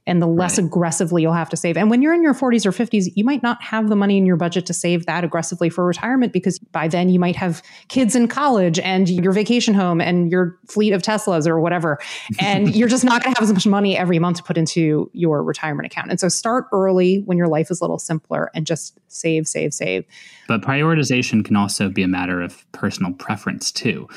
and 0.06 0.20
the 0.20 0.26
less 0.26 0.58
right. 0.58 0.66
aggressively 0.66 1.22
you'll 1.22 1.32
have 1.32 1.48
to 1.48 1.56
save. 1.56 1.76
And 1.76 1.88
when 1.88 2.02
you're 2.02 2.12
in 2.12 2.22
your 2.22 2.34
40s 2.34 2.66
or 2.66 2.72
50s, 2.72 3.10
you 3.14 3.24
might 3.24 3.42
not 3.42 3.62
have 3.62 3.88
the 3.88 3.96
money 3.96 4.18
in 4.18 4.26
your 4.26 4.36
budget 4.36 4.66
to 4.66 4.74
save 4.74 5.06
that 5.06 5.24
aggressively 5.24 5.70
for 5.70 5.86
retirement 5.86 6.32
because 6.32 6.58
by 6.58 6.88
then 6.88 7.08
you 7.08 7.18
might 7.18 7.36
have 7.36 7.62
kids 7.88 8.14
in 8.14 8.28
college 8.28 8.78
and 8.78 9.08
your 9.08 9.32
vacation 9.32 9.72
home 9.72 10.00
and 10.00 10.30
your 10.30 10.58
fleet 10.68 10.92
of 10.92 11.00
Teslas 11.00 11.46
or 11.46 11.58
whatever. 11.58 11.98
And 12.38 12.74
you're 12.76 12.88
just 12.88 13.04
not 13.04 13.22
going 13.22 13.34
to 13.34 13.40
have 13.40 13.48
as 13.48 13.52
much 13.52 13.66
money 13.66 13.96
every 13.96 14.18
month 14.18 14.38
to 14.38 14.42
put 14.42 14.58
into 14.58 15.10
your 15.14 15.42
retirement 15.42 15.86
account. 15.86 16.10
And 16.10 16.20
so 16.20 16.28
start 16.28 16.66
early 16.72 17.22
when 17.24 17.38
your 17.38 17.48
life 17.48 17.70
is 17.70 17.80
a 17.80 17.84
little 17.84 17.98
simpler 17.98 18.50
and 18.54 18.66
just 18.66 18.98
save, 19.08 19.48
save, 19.48 19.72
save. 19.72 20.04
But 20.48 20.60
prioritization 20.60 21.44
can 21.44 21.56
also 21.56 21.88
be 21.88 22.02
a 22.02 22.08
matter 22.08 22.42
of 22.42 22.70
personal 22.72 23.12
preference 23.12 23.72
too. 23.72 24.08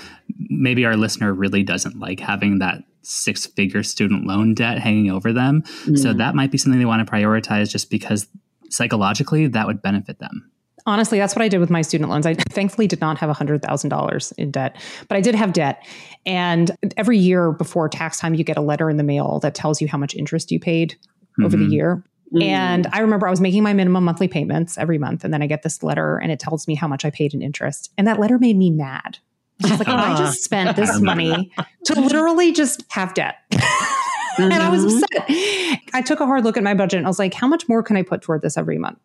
Maybe 0.50 0.86
our 0.86 0.98
listener 0.98 1.34
really 1.34 1.64
doesn't 1.64 1.98
like 2.00 2.20
having 2.20 2.60
that 2.60 2.84
six 3.08 3.46
figure 3.46 3.84
student 3.84 4.26
loan 4.26 4.54
debt 4.54 4.80
hanging 4.80 5.10
over 5.10 5.32
them. 5.32 5.64
Mm. 5.86 5.98
So 5.98 6.14
that 6.14 6.36
might 6.36 6.52
be 6.52 6.58
something 6.58 6.80
they 6.80 6.86
want 6.86 7.06
to 7.06 7.12
prioritize 7.12 7.70
just 7.70 7.90
because 7.90 8.28
psychologically 8.70 9.48
that 9.48 9.66
would 9.66 9.82
benefit 9.82 10.20
them. 10.20 10.52
Honestly, 10.86 11.18
that's 11.18 11.36
what 11.36 11.42
I 11.42 11.50
did 11.50 11.60
with 11.60 11.70
my 11.70 11.82
student 11.82 12.10
loans. 12.10 12.26
I 12.26 12.34
thankfully 12.34 12.88
did 12.88 13.02
not 13.02 13.18
have 13.18 13.30
$100,000 13.36 14.34
in 14.38 14.52
debt, 14.52 14.82
but 15.10 15.18
I 15.18 15.22
did 15.22 15.36
have 15.36 15.52
debt. 15.52 15.86
And 16.26 16.72
every 16.96 17.18
year 17.18 17.52
before 17.52 17.90
tax 17.90 18.20
time, 18.20 18.36
you 18.36 18.46
get 18.46 18.58
a 18.58 18.62
letter 18.62 18.90
in 18.90 18.96
the 18.96 19.04
mail 19.04 19.40
that 19.40 19.54
tells 19.54 19.82
you 19.82 19.88
how 19.90 19.98
much 19.98 20.16
interest 20.16 20.50
you 20.50 20.62
paid 20.62 20.92
mm-hmm. 20.92 21.46
over 21.46 21.58
the 21.58 21.64
mm-hmm. 21.64 21.74
year. 21.74 22.04
Mm. 22.34 22.44
And 22.44 22.88
I 22.94 23.00
remember 23.00 23.28
I 23.28 23.30
was 23.30 23.42
making 23.42 23.64
my 23.64 23.74
minimum 23.74 24.06
monthly 24.06 24.30
payments 24.30 24.78
every 24.78 24.98
month. 24.98 25.26
And 25.26 25.34
then 25.34 25.42
I 25.42 25.48
get 25.48 25.64
this 25.64 25.84
letter 25.84 26.18
and 26.18 26.32
it 26.32 26.40
tells 26.40 26.68
me 26.68 26.76
how 26.76 26.88
much 26.88 27.04
I 27.04 27.10
paid 27.10 27.34
in 27.34 27.42
interest. 27.42 27.92
And 27.98 28.08
that 28.08 28.20
letter 28.20 28.40
made 28.40 28.58
me 28.58 28.70
mad 28.70 29.20
I 29.64 29.70
was 29.70 29.80
like, 29.80 29.88
I 29.88 30.18
just 30.18 30.44
spent 30.44 30.76
this 30.76 31.00
money 31.00 31.52
to 31.86 32.00
literally 32.00 32.52
just 32.52 32.84
have 32.90 33.14
debt. 33.14 33.38
Mm-hmm. 33.52 34.44
and 34.52 34.54
I 34.54 34.70
was 34.70 34.86
mm-hmm. 34.86 35.04
upset. 35.04 35.94
I 35.94 36.02
took 36.02 36.20
a 36.20 36.26
hard 36.26 36.44
look 36.44 36.58
at 36.58 36.64
my 36.64 36.74
budget 36.74 36.98
and 36.98 37.08
I 37.08 37.10
was 37.10 37.20
like, 37.20 37.34
how 37.34 37.48
much 37.48 37.68
more 37.68 37.82
can 37.82 37.98
I 37.98 38.04
put 38.04 38.22
toward 38.22 38.42
this 38.42 38.58
every 38.58 38.78
month? 38.78 39.00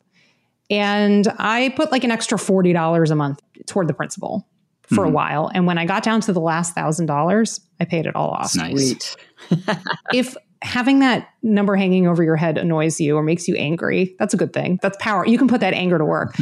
And 0.71 1.29
I 1.39 1.71
put 1.77 1.91
like 1.91 2.05
an 2.05 2.11
extra 2.11 2.39
$40 2.39 3.11
a 3.11 3.15
month 3.15 3.41
toward 3.67 3.89
the 3.89 3.95
principal 3.95 4.47
for 4.83 4.97
mm-hmm. 4.97 5.07
a 5.07 5.11
while. 5.11 5.51
And 5.55 5.67
when 5.67 5.79
I 5.79 5.87
got 5.87 6.03
down 6.03 6.21
to 6.23 6.33
the 6.33 6.41
last 6.41 6.75
thousand 6.75 7.07
dollars, 7.07 7.61
I 7.81 7.85
paid 7.85 8.07
it 8.07 8.15
all 8.15 8.31
off. 8.31 8.55
Nice. 8.55 9.17
if 10.13 10.37
having 10.61 11.01
that 11.01 11.29
number 11.43 11.77
hanging 11.77 12.07
over 12.07 12.23
your 12.23 12.37
head 12.37 12.59
annoys 12.59 13.01
you 13.01 13.17
or 13.17 13.23
makes 13.23 13.49
you 13.49 13.57
angry, 13.57 14.15
that's 14.19 14.35
a 14.35 14.37
good 14.37 14.53
thing. 14.53 14.79
That's 14.83 14.97
power. 15.01 15.27
You 15.27 15.39
can 15.39 15.49
put 15.49 15.61
that 15.61 15.75
anger 15.75 15.99
to 15.99 16.05
work. 16.05 16.37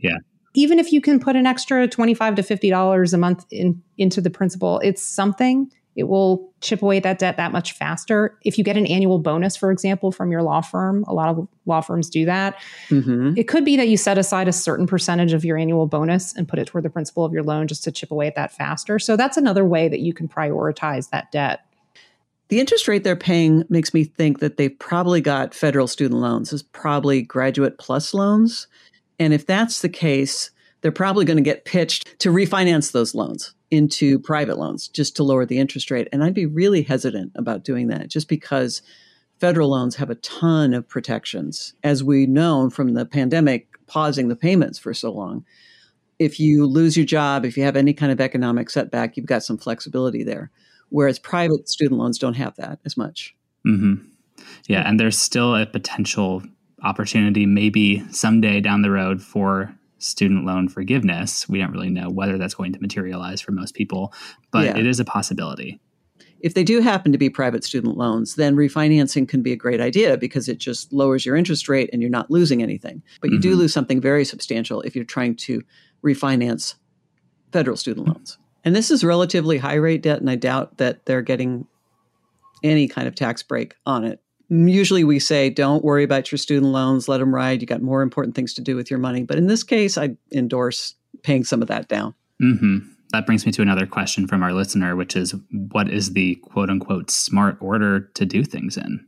yeah 0.00 0.16
even 0.54 0.78
if 0.78 0.92
you 0.92 1.00
can 1.00 1.20
put 1.20 1.36
an 1.36 1.46
extra 1.46 1.86
25 1.86 2.34
to 2.36 2.42
50 2.42 2.70
dollars 2.70 3.12
a 3.12 3.18
month 3.18 3.44
in, 3.50 3.82
into 3.98 4.20
the 4.20 4.30
principal 4.30 4.78
it's 4.80 5.02
something 5.02 5.70
it 5.96 6.04
will 6.04 6.50
chip 6.60 6.82
away 6.82 7.00
that 7.00 7.18
debt 7.18 7.36
that 7.36 7.50
much 7.50 7.72
faster. 7.72 8.38
If 8.44 8.56
you 8.56 8.62
get 8.62 8.76
an 8.76 8.86
annual 8.86 9.18
bonus 9.18 9.56
for 9.56 9.70
example 9.70 10.12
from 10.12 10.30
your 10.30 10.42
law 10.42 10.60
firm 10.60 11.04
a 11.08 11.12
lot 11.12 11.28
of 11.28 11.48
law 11.66 11.80
firms 11.80 12.08
do 12.08 12.24
that. 12.24 12.60
Mm-hmm. 12.88 13.34
it 13.36 13.48
could 13.48 13.64
be 13.64 13.76
that 13.76 13.88
you 13.88 13.96
set 13.96 14.18
aside 14.18 14.48
a 14.48 14.52
certain 14.52 14.86
percentage 14.86 15.32
of 15.32 15.44
your 15.44 15.56
annual 15.56 15.86
bonus 15.86 16.34
and 16.34 16.48
put 16.48 16.58
it 16.58 16.66
toward 16.66 16.84
the 16.84 16.90
principal 16.90 17.24
of 17.24 17.32
your 17.32 17.42
loan 17.42 17.66
just 17.66 17.84
to 17.84 17.92
chip 17.92 18.10
away 18.10 18.26
at 18.26 18.34
that 18.36 18.52
faster. 18.52 18.98
So 18.98 19.16
that's 19.16 19.36
another 19.36 19.64
way 19.64 19.88
that 19.88 20.00
you 20.00 20.14
can 20.14 20.28
prioritize 20.28 21.10
that 21.10 21.30
debt. 21.32 21.64
The 22.48 22.58
interest 22.58 22.88
rate 22.88 23.04
they're 23.04 23.14
paying 23.14 23.64
makes 23.68 23.94
me 23.94 24.02
think 24.02 24.40
that 24.40 24.56
they've 24.56 24.76
probably 24.76 25.20
got 25.20 25.54
federal 25.54 25.86
student 25.86 26.20
loans. 26.20 26.52
Is 26.52 26.64
probably 26.64 27.22
graduate 27.22 27.78
plus 27.78 28.12
loans 28.12 28.66
and 29.20 29.32
if 29.32 29.46
that's 29.46 29.82
the 29.82 29.88
case, 29.88 30.50
they're 30.80 30.90
probably 30.90 31.24
going 31.24 31.36
to 31.36 31.42
get 31.42 31.64
pitched 31.64 32.18
to 32.20 32.32
refinance 32.32 32.90
those 32.90 33.14
loans 33.14 33.54
into 33.70 34.18
private 34.18 34.58
loans 34.58 34.88
just 34.88 35.14
to 35.16 35.22
lower 35.22 35.46
the 35.46 35.58
interest 35.58 35.90
rate. 35.90 36.08
And 36.10 36.24
I'd 36.24 36.34
be 36.34 36.46
really 36.46 36.82
hesitant 36.82 37.30
about 37.36 37.62
doing 37.62 37.86
that 37.88 38.08
just 38.08 38.28
because 38.28 38.82
federal 39.38 39.70
loans 39.70 39.96
have 39.96 40.10
a 40.10 40.16
ton 40.16 40.74
of 40.74 40.88
protections. 40.88 41.74
As 41.84 42.02
we 42.02 42.26
know 42.26 42.70
from 42.70 42.94
the 42.94 43.06
pandemic, 43.06 43.68
pausing 43.86 44.28
the 44.28 44.36
payments 44.36 44.78
for 44.78 44.94
so 44.94 45.12
long. 45.12 45.44
If 46.18 46.38
you 46.38 46.66
lose 46.66 46.96
your 46.96 47.06
job, 47.06 47.44
if 47.44 47.56
you 47.56 47.64
have 47.64 47.76
any 47.76 47.92
kind 47.92 48.12
of 48.12 48.20
economic 48.20 48.70
setback, 48.70 49.16
you've 49.16 49.26
got 49.26 49.42
some 49.42 49.58
flexibility 49.58 50.22
there. 50.22 50.50
Whereas 50.90 51.18
private 51.18 51.68
student 51.68 51.98
loans 52.00 52.18
don't 52.18 52.34
have 52.34 52.54
that 52.56 52.78
as 52.84 52.96
much. 52.96 53.34
Mm-hmm. 53.66 54.06
Yeah, 54.66 54.88
and 54.88 54.98
there's 54.98 55.18
still 55.18 55.54
a 55.54 55.66
potential 55.66 56.42
opportunity 56.82 57.46
maybe 57.46 58.04
someday 58.10 58.60
down 58.60 58.82
the 58.82 58.90
road 58.90 59.22
for 59.22 59.74
student 59.98 60.44
loan 60.46 60.68
forgiveness. 60.68 61.48
We 61.48 61.58
don't 61.58 61.72
really 61.72 61.90
know 61.90 62.08
whether 62.08 62.38
that's 62.38 62.54
going 62.54 62.72
to 62.72 62.80
materialize 62.80 63.40
for 63.40 63.52
most 63.52 63.74
people, 63.74 64.12
but 64.50 64.64
yeah. 64.66 64.78
it 64.78 64.86
is 64.86 64.98
a 64.98 65.04
possibility. 65.04 65.80
If 66.40 66.54
they 66.54 66.64
do 66.64 66.80
happen 66.80 67.12
to 67.12 67.18
be 67.18 67.28
private 67.28 67.64
student 67.64 67.98
loans, 67.98 68.36
then 68.36 68.56
refinancing 68.56 69.28
can 69.28 69.42
be 69.42 69.52
a 69.52 69.56
great 69.56 69.80
idea 69.80 70.16
because 70.16 70.48
it 70.48 70.56
just 70.56 70.90
lowers 70.90 71.26
your 71.26 71.36
interest 71.36 71.68
rate 71.68 71.90
and 71.92 72.00
you're 72.00 72.10
not 72.10 72.30
losing 72.30 72.62
anything. 72.62 73.02
But 73.20 73.28
you 73.28 73.36
mm-hmm. 73.36 73.50
do 73.50 73.56
lose 73.56 73.74
something 73.74 74.00
very 74.00 74.24
substantial 74.24 74.80
if 74.80 74.96
you're 74.96 75.04
trying 75.04 75.36
to 75.36 75.62
refinance 76.02 76.76
federal 77.52 77.76
student 77.76 78.08
loans. 78.08 78.38
And 78.64 78.74
this 78.74 78.90
is 78.90 79.04
relatively 79.04 79.58
high 79.58 79.74
rate 79.74 80.02
debt, 80.02 80.20
and 80.20 80.30
I 80.30 80.36
doubt 80.36 80.78
that 80.78 81.04
they're 81.04 81.22
getting 81.22 81.66
any 82.62 82.88
kind 82.88 83.08
of 83.08 83.14
tax 83.14 83.42
break 83.42 83.74
on 83.86 84.04
it 84.04 84.20
usually 84.50 85.04
we 85.04 85.18
say 85.18 85.48
don't 85.48 85.84
worry 85.84 86.04
about 86.04 86.30
your 86.30 86.38
student 86.38 86.72
loans 86.72 87.08
let 87.08 87.18
them 87.18 87.34
ride 87.34 87.60
you 87.60 87.66
got 87.66 87.80
more 87.82 88.02
important 88.02 88.34
things 88.34 88.52
to 88.52 88.60
do 88.60 88.76
with 88.76 88.90
your 88.90 88.98
money 88.98 89.22
but 89.22 89.38
in 89.38 89.46
this 89.46 89.62
case 89.62 89.96
i 89.96 90.10
endorse 90.32 90.94
paying 91.22 91.44
some 91.44 91.62
of 91.62 91.68
that 91.68 91.88
down 91.88 92.14
mm-hmm. 92.42 92.78
that 93.12 93.26
brings 93.26 93.46
me 93.46 93.52
to 93.52 93.62
another 93.62 93.86
question 93.86 94.26
from 94.26 94.42
our 94.42 94.52
listener 94.52 94.96
which 94.96 95.16
is 95.16 95.34
what 95.70 95.88
is 95.88 96.12
the 96.12 96.34
quote 96.36 96.68
unquote 96.68 97.10
smart 97.10 97.56
order 97.60 98.00
to 98.00 98.26
do 98.26 98.44
things 98.44 98.76
in 98.76 99.06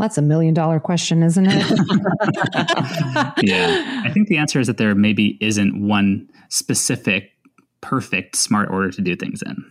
that's 0.00 0.16
a 0.16 0.22
million 0.22 0.54
dollar 0.54 0.80
question, 0.80 1.22
isn't 1.22 1.46
it? 1.46 1.52
yeah. 3.42 4.02
I 4.02 4.10
think 4.10 4.28
the 4.28 4.38
answer 4.38 4.58
is 4.58 4.66
that 4.66 4.78
there 4.78 4.94
maybe 4.94 5.36
isn't 5.42 5.86
one 5.86 6.26
specific, 6.48 7.32
perfect, 7.82 8.36
smart 8.36 8.70
order 8.70 8.90
to 8.90 9.02
do 9.02 9.14
things 9.14 9.42
in. 9.42 9.62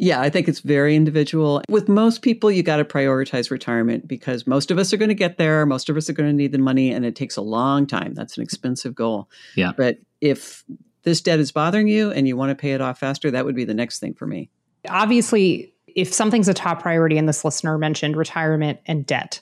Yeah, 0.00 0.20
I 0.20 0.30
think 0.30 0.46
it's 0.46 0.60
very 0.60 0.94
individual. 0.94 1.60
With 1.68 1.88
most 1.88 2.22
people, 2.22 2.52
you 2.52 2.62
got 2.62 2.76
to 2.76 2.84
prioritize 2.84 3.50
retirement 3.50 4.06
because 4.06 4.46
most 4.46 4.70
of 4.70 4.78
us 4.78 4.92
are 4.92 4.96
going 4.96 5.08
to 5.08 5.14
get 5.14 5.38
there. 5.38 5.66
Most 5.66 5.88
of 5.88 5.96
us 5.96 6.08
are 6.08 6.12
going 6.12 6.30
to 6.30 6.34
need 6.34 6.52
the 6.52 6.58
money, 6.58 6.92
and 6.92 7.04
it 7.04 7.16
takes 7.16 7.36
a 7.36 7.42
long 7.42 7.84
time. 7.84 8.14
That's 8.14 8.36
an 8.36 8.44
expensive 8.44 8.94
goal. 8.94 9.28
Yeah. 9.56 9.72
But 9.76 9.98
if 10.20 10.64
this 11.02 11.20
debt 11.20 11.40
is 11.40 11.50
bothering 11.50 11.88
you 11.88 12.12
and 12.12 12.28
you 12.28 12.36
want 12.36 12.50
to 12.50 12.54
pay 12.54 12.72
it 12.72 12.80
off 12.80 13.00
faster, 13.00 13.30
that 13.32 13.44
would 13.44 13.56
be 13.56 13.64
the 13.64 13.74
next 13.74 13.98
thing 13.98 14.14
for 14.14 14.26
me. 14.26 14.50
Obviously, 14.88 15.74
if 15.88 16.14
something's 16.14 16.48
a 16.48 16.54
top 16.54 16.80
priority, 16.80 17.18
and 17.18 17.28
this 17.28 17.44
listener 17.44 17.76
mentioned 17.76 18.16
retirement 18.16 18.78
and 18.86 19.04
debt, 19.04 19.40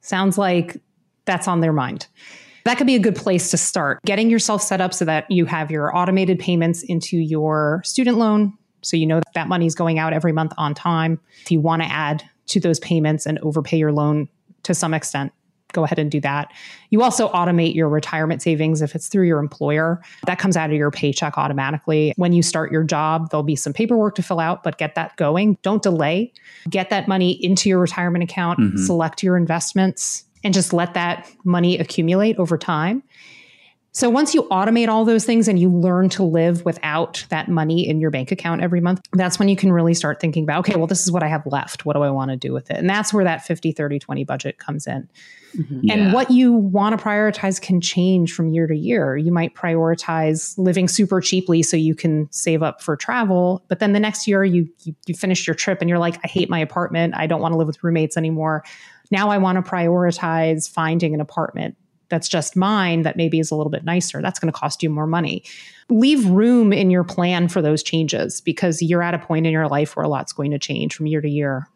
sounds 0.00 0.38
like 0.38 0.80
that's 1.26 1.46
on 1.46 1.60
their 1.60 1.72
mind. 1.74 2.06
That 2.64 2.78
could 2.78 2.86
be 2.86 2.94
a 2.94 3.00
good 3.00 3.16
place 3.16 3.50
to 3.50 3.58
start. 3.58 4.00
Getting 4.06 4.30
yourself 4.30 4.62
set 4.62 4.80
up 4.80 4.94
so 4.94 5.04
that 5.04 5.30
you 5.30 5.44
have 5.44 5.70
your 5.70 5.94
automated 5.94 6.38
payments 6.38 6.82
into 6.82 7.18
your 7.18 7.82
student 7.84 8.16
loan. 8.16 8.56
So 8.82 8.96
you 8.96 9.06
know 9.06 9.16
that, 9.16 9.34
that 9.34 9.48
money 9.48 9.66
is 9.66 9.74
going 9.74 9.98
out 9.98 10.12
every 10.12 10.32
month 10.32 10.52
on 10.58 10.74
time. 10.74 11.20
If 11.42 11.50
you 11.50 11.60
want 11.60 11.82
to 11.82 11.88
add 11.88 12.28
to 12.48 12.60
those 12.60 12.80
payments 12.80 13.26
and 13.26 13.38
overpay 13.40 13.78
your 13.78 13.92
loan 13.92 14.28
to 14.64 14.74
some 14.74 14.94
extent, 14.94 15.32
go 15.72 15.84
ahead 15.84 15.98
and 15.98 16.10
do 16.10 16.20
that. 16.20 16.52
You 16.90 17.02
also 17.02 17.28
automate 17.30 17.74
your 17.74 17.88
retirement 17.88 18.42
savings 18.42 18.82
if 18.82 18.94
it's 18.94 19.08
through 19.08 19.26
your 19.26 19.38
employer. 19.38 20.02
That 20.26 20.38
comes 20.38 20.56
out 20.56 20.70
of 20.70 20.76
your 20.76 20.90
paycheck 20.90 21.36
automatically. 21.38 22.12
When 22.16 22.32
you 22.32 22.42
start 22.42 22.70
your 22.70 22.84
job, 22.84 23.30
there'll 23.30 23.42
be 23.42 23.56
some 23.56 23.72
paperwork 23.72 24.14
to 24.16 24.22
fill 24.22 24.40
out, 24.40 24.62
but 24.62 24.78
get 24.78 24.94
that 24.94 25.16
going. 25.16 25.58
Don't 25.62 25.82
delay. 25.82 26.32
Get 26.68 26.90
that 26.90 27.08
money 27.08 27.32
into 27.44 27.68
your 27.68 27.78
retirement 27.78 28.22
account, 28.22 28.60
mm-hmm. 28.60 28.78
select 28.78 29.22
your 29.22 29.36
investments, 29.36 30.24
and 30.44 30.52
just 30.52 30.72
let 30.72 30.94
that 30.94 31.30
money 31.44 31.78
accumulate 31.78 32.38
over 32.38 32.58
time. 32.58 33.02
So 33.94 34.08
once 34.08 34.34
you 34.34 34.44
automate 34.44 34.88
all 34.88 35.04
those 35.04 35.26
things 35.26 35.48
and 35.48 35.58
you 35.58 35.70
learn 35.70 36.08
to 36.10 36.22
live 36.22 36.64
without 36.64 37.26
that 37.28 37.48
money 37.48 37.86
in 37.86 38.00
your 38.00 38.10
bank 38.10 38.32
account 38.32 38.62
every 38.62 38.80
month, 38.80 39.02
that's 39.12 39.38
when 39.38 39.48
you 39.48 39.56
can 39.56 39.70
really 39.70 39.92
start 39.92 40.18
thinking 40.18 40.44
about, 40.44 40.60
okay, 40.60 40.76
well, 40.76 40.86
this 40.86 41.02
is 41.02 41.12
what 41.12 41.22
I 41.22 41.28
have 41.28 41.46
left. 41.46 41.84
What 41.84 41.94
do 41.94 42.02
I 42.02 42.08
want 42.08 42.30
to 42.30 42.36
do 42.38 42.54
with 42.54 42.70
it? 42.70 42.78
And 42.78 42.88
that's 42.88 43.12
where 43.12 43.24
that 43.24 43.44
50, 43.44 43.72
30, 43.72 43.98
20 43.98 44.24
budget 44.24 44.58
comes 44.58 44.86
in. 44.86 45.06
Mm-hmm. 45.54 45.80
Yeah. 45.82 45.94
And 45.94 46.12
what 46.14 46.30
you 46.30 46.54
want 46.54 46.98
to 46.98 47.04
prioritize 47.04 47.60
can 47.60 47.82
change 47.82 48.32
from 48.32 48.48
year 48.48 48.66
to 48.66 48.74
year. 48.74 49.18
You 49.18 49.30
might 49.30 49.54
prioritize 49.54 50.56
living 50.56 50.88
super 50.88 51.20
cheaply 51.20 51.62
so 51.62 51.76
you 51.76 51.94
can 51.94 52.32
save 52.32 52.62
up 52.62 52.80
for 52.80 52.96
travel, 52.96 53.62
but 53.68 53.78
then 53.78 53.92
the 53.92 54.00
next 54.00 54.26
year 54.26 54.42
you 54.42 54.66
you, 54.84 54.94
you 55.06 55.14
finish 55.14 55.46
your 55.46 55.54
trip 55.54 55.82
and 55.82 55.90
you're 55.90 55.98
like, 55.98 56.18
I 56.24 56.28
hate 56.28 56.48
my 56.48 56.58
apartment. 56.58 57.14
I 57.14 57.26
don't 57.26 57.42
want 57.42 57.52
to 57.52 57.58
live 57.58 57.66
with 57.66 57.84
roommates 57.84 58.16
anymore. 58.16 58.64
Now 59.10 59.28
I 59.28 59.36
want 59.36 59.62
to 59.62 59.70
prioritize 59.70 60.70
finding 60.70 61.12
an 61.12 61.20
apartment 61.20 61.76
that's 62.12 62.28
just 62.28 62.56
mine 62.56 63.02
that 63.02 63.16
maybe 63.16 63.40
is 63.40 63.50
a 63.50 63.54
little 63.54 63.70
bit 63.70 63.84
nicer. 63.84 64.20
That's 64.20 64.38
going 64.38 64.52
to 64.52 64.58
cost 64.58 64.82
you 64.82 64.90
more 64.90 65.06
money. 65.06 65.42
Leave 65.88 66.26
room 66.26 66.70
in 66.70 66.90
your 66.90 67.04
plan 67.04 67.48
for 67.48 67.62
those 67.62 67.82
changes 67.82 68.42
because 68.42 68.82
you're 68.82 69.02
at 69.02 69.14
a 69.14 69.18
point 69.18 69.46
in 69.46 69.52
your 69.52 69.66
life 69.66 69.96
where 69.96 70.04
a 70.04 70.08
lot's 70.08 70.34
going 70.34 70.50
to 70.50 70.58
change 70.58 70.94
from 70.94 71.06
year 71.06 71.22
to 71.22 71.28
year. 71.28 71.66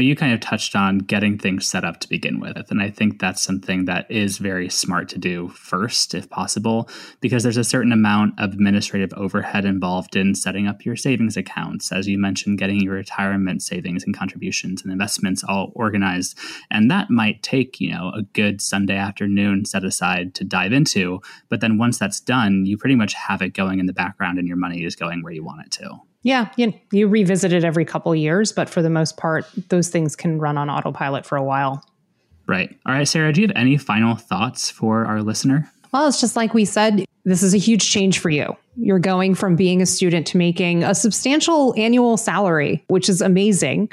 You 0.00 0.16
kind 0.16 0.32
of 0.32 0.40
touched 0.40 0.74
on 0.74 0.98
getting 0.98 1.38
things 1.38 1.66
set 1.66 1.84
up 1.84 2.00
to 2.00 2.08
begin 2.08 2.40
with. 2.40 2.70
And 2.70 2.80
I 2.80 2.90
think 2.90 3.20
that's 3.20 3.42
something 3.42 3.84
that 3.84 4.10
is 4.10 4.38
very 4.38 4.68
smart 4.68 5.08
to 5.10 5.18
do 5.18 5.48
first, 5.48 6.14
if 6.14 6.28
possible, 6.30 6.88
because 7.20 7.42
there's 7.42 7.56
a 7.56 7.64
certain 7.64 7.92
amount 7.92 8.40
of 8.40 8.52
administrative 8.52 9.12
overhead 9.14 9.64
involved 9.64 10.16
in 10.16 10.34
setting 10.34 10.66
up 10.66 10.84
your 10.84 10.96
savings 10.96 11.36
accounts. 11.36 11.92
As 11.92 12.08
you 12.08 12.18
mentioned, 12.18 12.58
getting 12.58 12.80
your 12.80 12.94
retirement 12.94 13.62
savings 13.62 14.02
and 14.04 14.16
contributions 14.16 14.82
and 14.82 14.90
investments 14.90 15.44
all 15.46 15.72
organized. 15.74 16.38
And 16.70 16.90
that 16.90 17.10
might 17.10 17.42
take, 17.42 17.80
you 17.80 17.92
know, 17.92 18.10
a 18.14 18.22
good 18.22 18.60
Sunday 18.60 18.96
afternoon 18.96 19.64
set 19.64 19.84
aside 19.84 20.34
to 20.36 20.44
dive 20.44 20.72
into. 20.72 21.20
But 21.48 21.60
then 21.60 21.78
once 21.78 21.98
that's 21.98 22.20
done, 22.20 22.66
you 22.66 22.78
pretty 22.78 22.96
much 22.96 23.14
have 23.14 23.42
it 23.42 23.50
going 23.50 23.78
in 23.78 23.86
the 23.86 23.92
background 23.92 24.38
and 24.38 24.48
your 24.48 24.56
money 24.56 24.84
is 24.84 24.96
going 24.96 25.22
where 25.22 25.32
you 25.32 25.44
want 25.44 25.66
it 25.66 25.70
to. 25.72 26.00
Yeah, 26.22 26.50
you, 26.56 26.74
you 26.92 27.08
revisit 27.08 27.52
it 27.52 27.64
every 27.64 27.84
couple 27.84 28.14
years, 28.14 28.52
but 28.52 28.68
for 28.68 28.82
the 28.82 28.90
most 28.90 29.16
part, 29.16 29.46
those 29.68 29.88
things 29.88 30.14
can 30.14 30.38
run 30.38 30.58
on 30.58 30.68
autopilot 30.68 31.24
for 31.24 31.36
a 31.36 31.42
while. 31.42 31.84
Right. 32.46 32.76
All 32.84 32.92
right, 32.92 33.08
Sarah, 33.08 33.32
do 33.32 33.40
you 33.40 33.46
have 33.46 33.56
any 33.56 33.76
final 33.76 34.16
thoughts 34.16 34.70
for 34.70 35.06
our 35.06 35.22
listener? 35.22 35.70
Well, 35.92 36.08
it's 36.08 36.20
just 36.20 36.36
like 36.36 36.52
we 36.52 36.64
said, 36.64 37.04
this 37.24 37.42
is 37.42 37.54
a 37.54 37.58
huge 37.58 37.90
change 37.90 38.18
for 38.18 38.30
you. 38.30 38.56
You're 38.76 38.98
going 38.98 39.34
from 39.34 39.56
being 39.56 39.82
a 39.82 39.86
student 39.86 40.26
to 40.28 40.36
making 40.36 40.82
a 40.82 40.94
substantial 40.94 41.74
annual 41.76 42.16
salary, 42.16 42.84
which 42.88 43.08
is 43.08 43.20
amazing. 43.20 43.90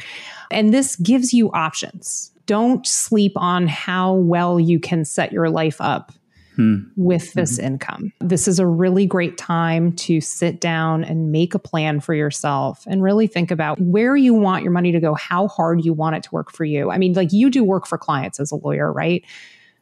And 0.51 0.73
this 0.73 0.95
gives 0.97 1.33
you 1.33 1.51
options. 1.51 2.31
Don't 2.45 2.85
sleep 2.87 3.33
on 3.35 3.67
how 3.67 4.13
well 4.13 4.59
you 4.59 4.79
can 4.79 5.05
set 5.05 5.31
your 5.31 5.49
life 5.49 5.77
up 5.79 6.13
hmm. 6.57 6.79
with 6.97 7.31
this 7.33 7.57
mm-hmm. 7.57 7.67
income. 7.67 8.13
This 8.19 8.47
is 8.47 8.59
a 8.59 8.67
really 8.67 9.05
great 9.05 9.37
time 9.37 9.93
to 9.93 10.19
sit 10.19 10.59
down 10.59 11.05
and 11.05 11.31
make 11.31 11.55
a 11.55 11.59
plan 11.59 12.01
for 12.01 12.13
yourself 12.13 12.83
and 12.87 13.01
really 13.01 13.27
think 13.27 13.49
about 13.49 13.79
where 13.79 14.17
you 14.17 14.33
want 14.33 14.63
your 14.63 14.73
money 14.73 14.91
to 14.91 14.99
go, 14.99 15.13
how 15.13 15.47
hard 15.47 15.85
you 15.85 15.93
want 15.93 16.17
it 16.17 16.23
to 16.23 16.29
work 16.31 16.51
for 16.51 16.65
you. 16.65 16.91
I 16.91 16.97
mean, 16.97 17.13
like 17.13 17.31
you 17.31 17.49
do 17.49 17.63
work 17.63 17.87
for 17.87 17.97
clients 17.97 18.41
as 18.41 18.51
a 18.51 18.55
lawyer, 18.55 18.91
right? 18.91 19.23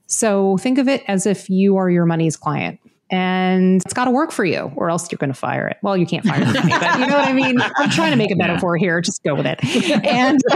So 0.06 0.58
think 0.58 0.78
of 0.78 0.88
it 0.88 1.04
as 1.08 1.26
if 1.26 1.50
you 1.50 1.78
are 1.78 1.90
your 1.90 2.06
money's 2.06 2.38
client 2.38 2.80
and 3.12 3.82
it's 3.86 3.94
got 3.94 4.06
to 4.06 4.12
work 4.12 4.32
for 4.32 4.44
you 4.44 4.72
or 4.76 4.90
else 4.90 5.12
you're 5.12 5.18
going 5.18 5.30
to 5.30 5.36
fire 5.40 5.68
it. 5.68 5.78
Well, 5.84 5.96
you 5.96 6.08
can't 6.08 6.26
fire 6.26 6.40
me, 6.40 6.54
but 6.54 7.00
you 7.00 7.06
know 7.06 7.18
what 7.18 7.28
I 7.28 7.34
mean? 7.34 7.62
I'm 7.78 7.90
trying 7.90 8.12
to 8.12 8.18
make 8.18 8.32
a 8.32 8.36
metaphor 8.36 8.78
here. 8.78 9.00
Just 9.00 9.24
go 9.24 9.36
with 9.36 9.46
it. 9.46 9.60
And, 10.06 10.40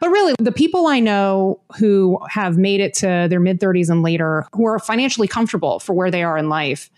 but 0.00 0.08
really, 0.08 0.34
the 0.38 0.52
people 0.52 0.86
I 0.86 1.00
know 1.00 1.60
who 1.78 2.18
have 2.28 2.56
made 2.56 2.80
it 2.80 2.94
to 2.94 3.26
their 3.28 3.40
mid 3.40 3.60
30s 3.60 3.90
and 3.90 4.02
later, 4.02 4.46
who 4.52 4.66
are 4.66 4.78
financially 4.78 5.28
comfortable 5.28 5.78
for 5.80 5.94
where 5.94 6.10
they 6.10 6.22
are 6.22 6.36
in 6.38 6.48
life, 6.48 6.90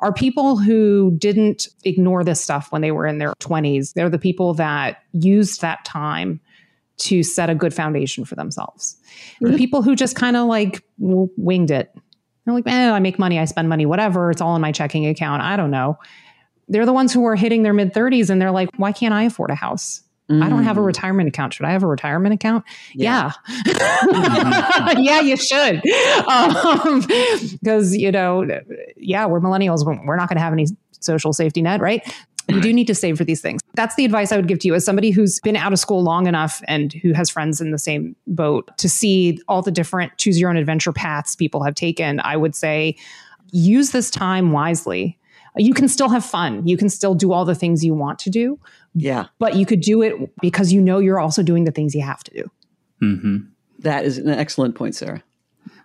are 0.00 0.12
people 0.12 0.58
who 0.58 1.14
didn't 1.18 1.68
ignore 1.84 2.24
this 2.24 2.40
stuff 2.40 2.72
when 2.72 2.82
they 2.82 2.90
were 2.90 3.06
in 3.06 3.18
their 3.18 3.32
20s. 3.40 3.94
They're 3.94 4.10
the 4.10 4.18
people 4.18 4.54
that 4.54 5.02
used 5.12 5.60
that 5.60 5.84
time 5.84 6.40
to 6.98 7.22
set 7.22 7.50
a 7.50 7.54
good 7.54 7.74
foundation 7.74 8.24
for 8.24 8.34
themselves. 8.34 8.96
Mm-hmm. 9.36 9.52
The 9.52 9.58
people 9.58 9.82
who 9.82 9.94
just 9.94 10.16
kind 10.16 10.36
of 10.36 10.46
like 10.46 10.82
winged 10.98 11.70
it 11.70 11.94
they're 12.44 12.54
like, 12.54 12.66
eh, 12.66 12.90
I 12.90 12.98
make 12.98 13.18
money, 13.18 13.38
I 13.38 13.44
spend 13.44 13.68
money, 13.68 13.86
whatever. 13.86 14.30
It's 14.30 14.40
all 14.40 14.56
in 14.56 14.62
my 14.62 14.72
checking 14.72 15.06
account. 15.06 15.42
I 15.42 15.56
don't 15.56 15.70
know. 15.70 15.98
They're 16.68 16.86
the 16.86 16.92
ones 16.92 17.12
who 17.12 17.24
are 17.26 17.36
hitting 17.36 17.62
their 17.62 17.72
mid 17.72 17.92
30s 17.92 18.30
and 18.30 18.40
they're 18.40 18.50
like, 18.50 18.70
why 18.76 18.92
can't 18.92 19.14
I 19.14 19.24
afford 19.24 19.50
a 19.50 19.54
house? 19.54 20.02
Mm. 20.30 20.42
I 20.42 20.48
don't 20.48 20.64
have 20.64 20.78
a 20.78 20.80
mm. 20.80 20.86
retirement 20.86 21.28
account. 21.28 21.54
Should 21.54 21.66
I 21.66 21.72
have 21.72 21.82
a 21.82 21.86
retirement 21.86 22.34
account? 22.34 22.64
Yeah. 22.94 23.32
Yeah, 23.66 24.94
yeah 24.98 25.20
you 25.20 25.36
should. 25.36 25.82
Because, 25.82 27.92
um, 27.92 27.94
you 27.98 28.12
know, 28.12 28.46
yeah, 28.96 29.26
we're 29.26 29.40
millennials. 29.40 29.84
We're 29.84 30.16
not 30.16 30.28
going 30.28 30.36
to 30.36 30.42
have 30.42 30.52
any 30.52 30.66
social 31.00 31.32
safety 31.32 31.62
net, 31.62 31.80
right? 31.80 32.02
You 32.48 32.60
do 32.60 32.72
need 32.72 32.86
to 32.88 32.94
save 32.94 33.16
for 33.16 33.24
these 33.24 33.40
things. 33.40 33.60
That's 33.74 33.94
the 33.94 34.04
advice 34.04 34.32
I 34.32 34.36
would 34.36 34.48
give 34.48 34.58
to 34.60 34.68
you 34.68 34.74
as 34.74 34.84
somebody 34.84 35.10
who's 35.10 35.40
been 35.40 35.56
out 35.56 35.72
of 35.72 35.78
school 35.78 36.02
long 36.02 36.26
enough 36.26 36.60
and 36.66 36.92
who 36.92 37.12
has 37.12 37.30
friends 37.30 37.60
in 37.60 37.70
the 37.70 37.78
same 37.78 38.16
boat 38.26 38.76
to 38.78 38.88
see 38.88 39.38
all 39.48 39.62
the 39.62 39.70
different 39.70 40.18
choose 40.18 40.40
your 40.40 40.50
own 40.50 40.56
adventure 40.56 40.92
paths 40.92 41.36
people 41.36 41.62
have 41.62 41.74
taken. 41.74 42.20
I 42.20 42.36
would 42.36 42.54
say 42.54 42.96
use 43.52 43.90
this 43.90 44.10
time 44.10 44.52
wisely. 44.52 45.18
You 45.56 45.74
can 45.74 45.86
still 45.88 46.08
have 46.08 46.24
fun. 46.24 46.66
You 46.66 46.76
can 46.76 46.88
still 46.88 47.14
do 47.14 47.32
all 47.32 47.44
the 47.44 47.54
things 47.54 47.84
you 47.84 47.94
want 47.94 48.18
to 48.20 48.30
do. 48.30 48.58
Yeah. 48.94 49.26
But 49.38 49.56
you 49.56 49.66
could 49.66 49.80
do 49.80 50.02
it 50.02 50.14
because 50.40 50.72
you 50.72 50.80
know 50.80 50.98
you're 50.98 51.20
also 51.20 51.42
doing 51.42 51.64
the 51.64 51.70
things 51.70 51.94
you 51.94 52.02
have 52.02 52.24
to 52.24 52.32
do. 52.32 52.50
Mm-hmm. 53.02 53.36
That 53.80 54.04
is 54.04 54.18
an 54.18 54.30
excellent 54.30 54.74
point, 54.74 54.94
Sarah. 54.94 55.22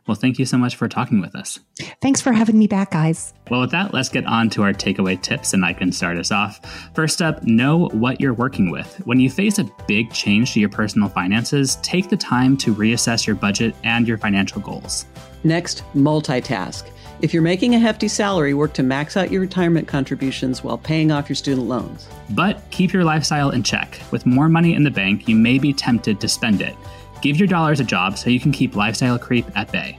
Well, 0.08 0.16
thank 0.16 0.40
you 0.40 0.46
so 0.46 0.58
much 0.58 0.76
for 0.78 0.88
talking 0.88 1.20
with 1.20 1.36
us. 1.36 1.60
Thanks 2.02 2.22
for 2.22 2.32
having 2.32 2.58
me 2.58 2.68
back, 2.68 2.92
guys. 2.92 3.34
Well, 3.52 3.62
with 3.62 3.72
that, 3.72 3.94
let's 3.94 4.10
get 4.10 4.26
on 4.26 4.50
to 4.52 4.64
our 4.64 4.74
takeaway 4.74 5.22
tips, 5.22 5.54
and 5.54 5.66
I 5.66 5.74
can 5.74 5.92
start 5.92 6.18
us 6.18 6.32
off. 6.32 6.62
First 6.96 7.22
up, 7.22 7.44
know 7.44 7.90
what 7.90 8.22
you're 8.22 8.34
working 8.34 8.72
with. 8.72 9.02
When 9.06 9.20
you 9.20 9.30
face 9.30 9.60
a 9.60 9.70
big 9.88 10.12
change 10.14 10.54
to 10.54 10.62
your 10.62 10.70
personal 10.70 11.10
finances, 11.10 11.76
take 11.84 12.10
the 12.10 12.18
time 12.18 12.56
to 12.58 12.74
reassess 12.74 13.28
your 13.28 13.36
budget 13.36 13.76
and 13.84 14.08
your 14.08 14.18
financial 14.18 14.62
goals. 14.62 15.06
Next, 15.44 15.84
multitask. 15.94 16.90
If 17.20 17.34
you're 17.34 17.44
making 17.44 17.74
a 17.74 17.80
hefty 17.80 18.08
salary, 18.08 18.54
work 18.54 18.74
to 18.74 18.84
max 18.84 19.18
out 19.18 19.32
your 19.32 19.42
retirement 19.42 19.88
contributions 19.88 20.64
while 20.64 20.78
paying 20.78 21.12
off 21.12 21.28
your 21.28 21.36
student 21.36 21.68
loans. 21.68 22.08
But 22.30 22.62
keep 22.70 22.94
your 22.94 23.04
lifestyle 23.04 23.50
in 23.50 23.64
check. 23.64 24.00
With 24.12 24.28
more 24.28 24.48
money 24.48 24.76
in 24.76 24.84
the 24.84 24.92
bank, 24.92 25.28
you 25.28 25.36
may 25.36 25.58
be 25.58 25.74
tempted 25.74 26.22
to 26.22 26.28
spend 26.28 26.62
it. 26.62 26.76
Give 27.22 27.38
your 27.38 27.48
dollars 27.48 27.80
a 27.80 27.84
job 27.84 28.18
so 28.18 28.30
you 28.30 28.40
can 28.40 28.52
keep 28.52 28.76
lifestyle 28.76 29.18
creep 29.18 29.46
at 29.56 29.72
bay. 29.72 29.98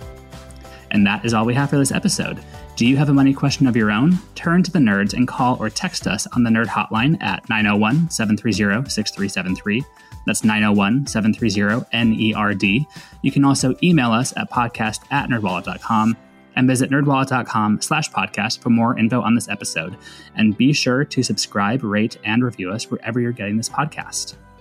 And 0.91 1.07
that 1.07 1.25
is 1.25 1.35
all 1.35 1.45
we 1.45 1.55
have 1.55 1.71
for 1.71 1.79
this 1.79 1.93
episode. 1.93 2.41
Do 2.77 2.87
you 2.87 2.97
have 2.97 3.09
a 3.09 3.13
money 3.13 3.35
question 3.35 3.67
of 3.67 3.77
your 3.77 3.91
own? 3.91 4.19
Turn 4.35 4.63
to 4.63 4.71
the 4.71 4.79
nerds 4.79 5.13
and 5.13 5.27
call 5.27 5.57
or 5.61 5.69
text 5.69 6.07
us 6.07 6.27
on 6.29 6.45
the 6.45 6.51
nerd 6.51 6.67
hotline 6.67 7.21
at 7.21 7.49
901 7.49 8.11
730 8.11 8.89
6373. 8.89 9.85
That's 10.27 10.45
901 10.45 11.07
730 11.09 11.87
NERD. 11.93 12.87
You 13.23 13.33
can 13.33 13.45
also 13.45 13.75
email 13.83 14.13
us 14.13 14.33
at 14.37 14.51
podcast 14.51 15.01
at 15.11 15.29
nerdwallet.com 15.29 16.17
and 16.55 16.69
visit 16.69 16.91
nerdwallet.com 16.91 17.81
slash 17.81 18.11
podcast 18.11 18.61
for 18.61 18.71
more 18.71 18.99
info 18.99 19.23
on 19.23 19.35
this 19.35 19.49
episode. 19.49 19.97
And 20.37 20.57
be 20.57 20.73
sure 20.73 21.05
to 21.05 21.23
subscribe, 21.23 21.83
rate, 21.83 22.19
and 22.25 22.45
review 22.45 22.71
us 22.71 22.91
wherever 22.91 23.21
you're 23.21 23.33
getting 23.33 23.57
this 23.57 23.69
podcast. 23.69 24.37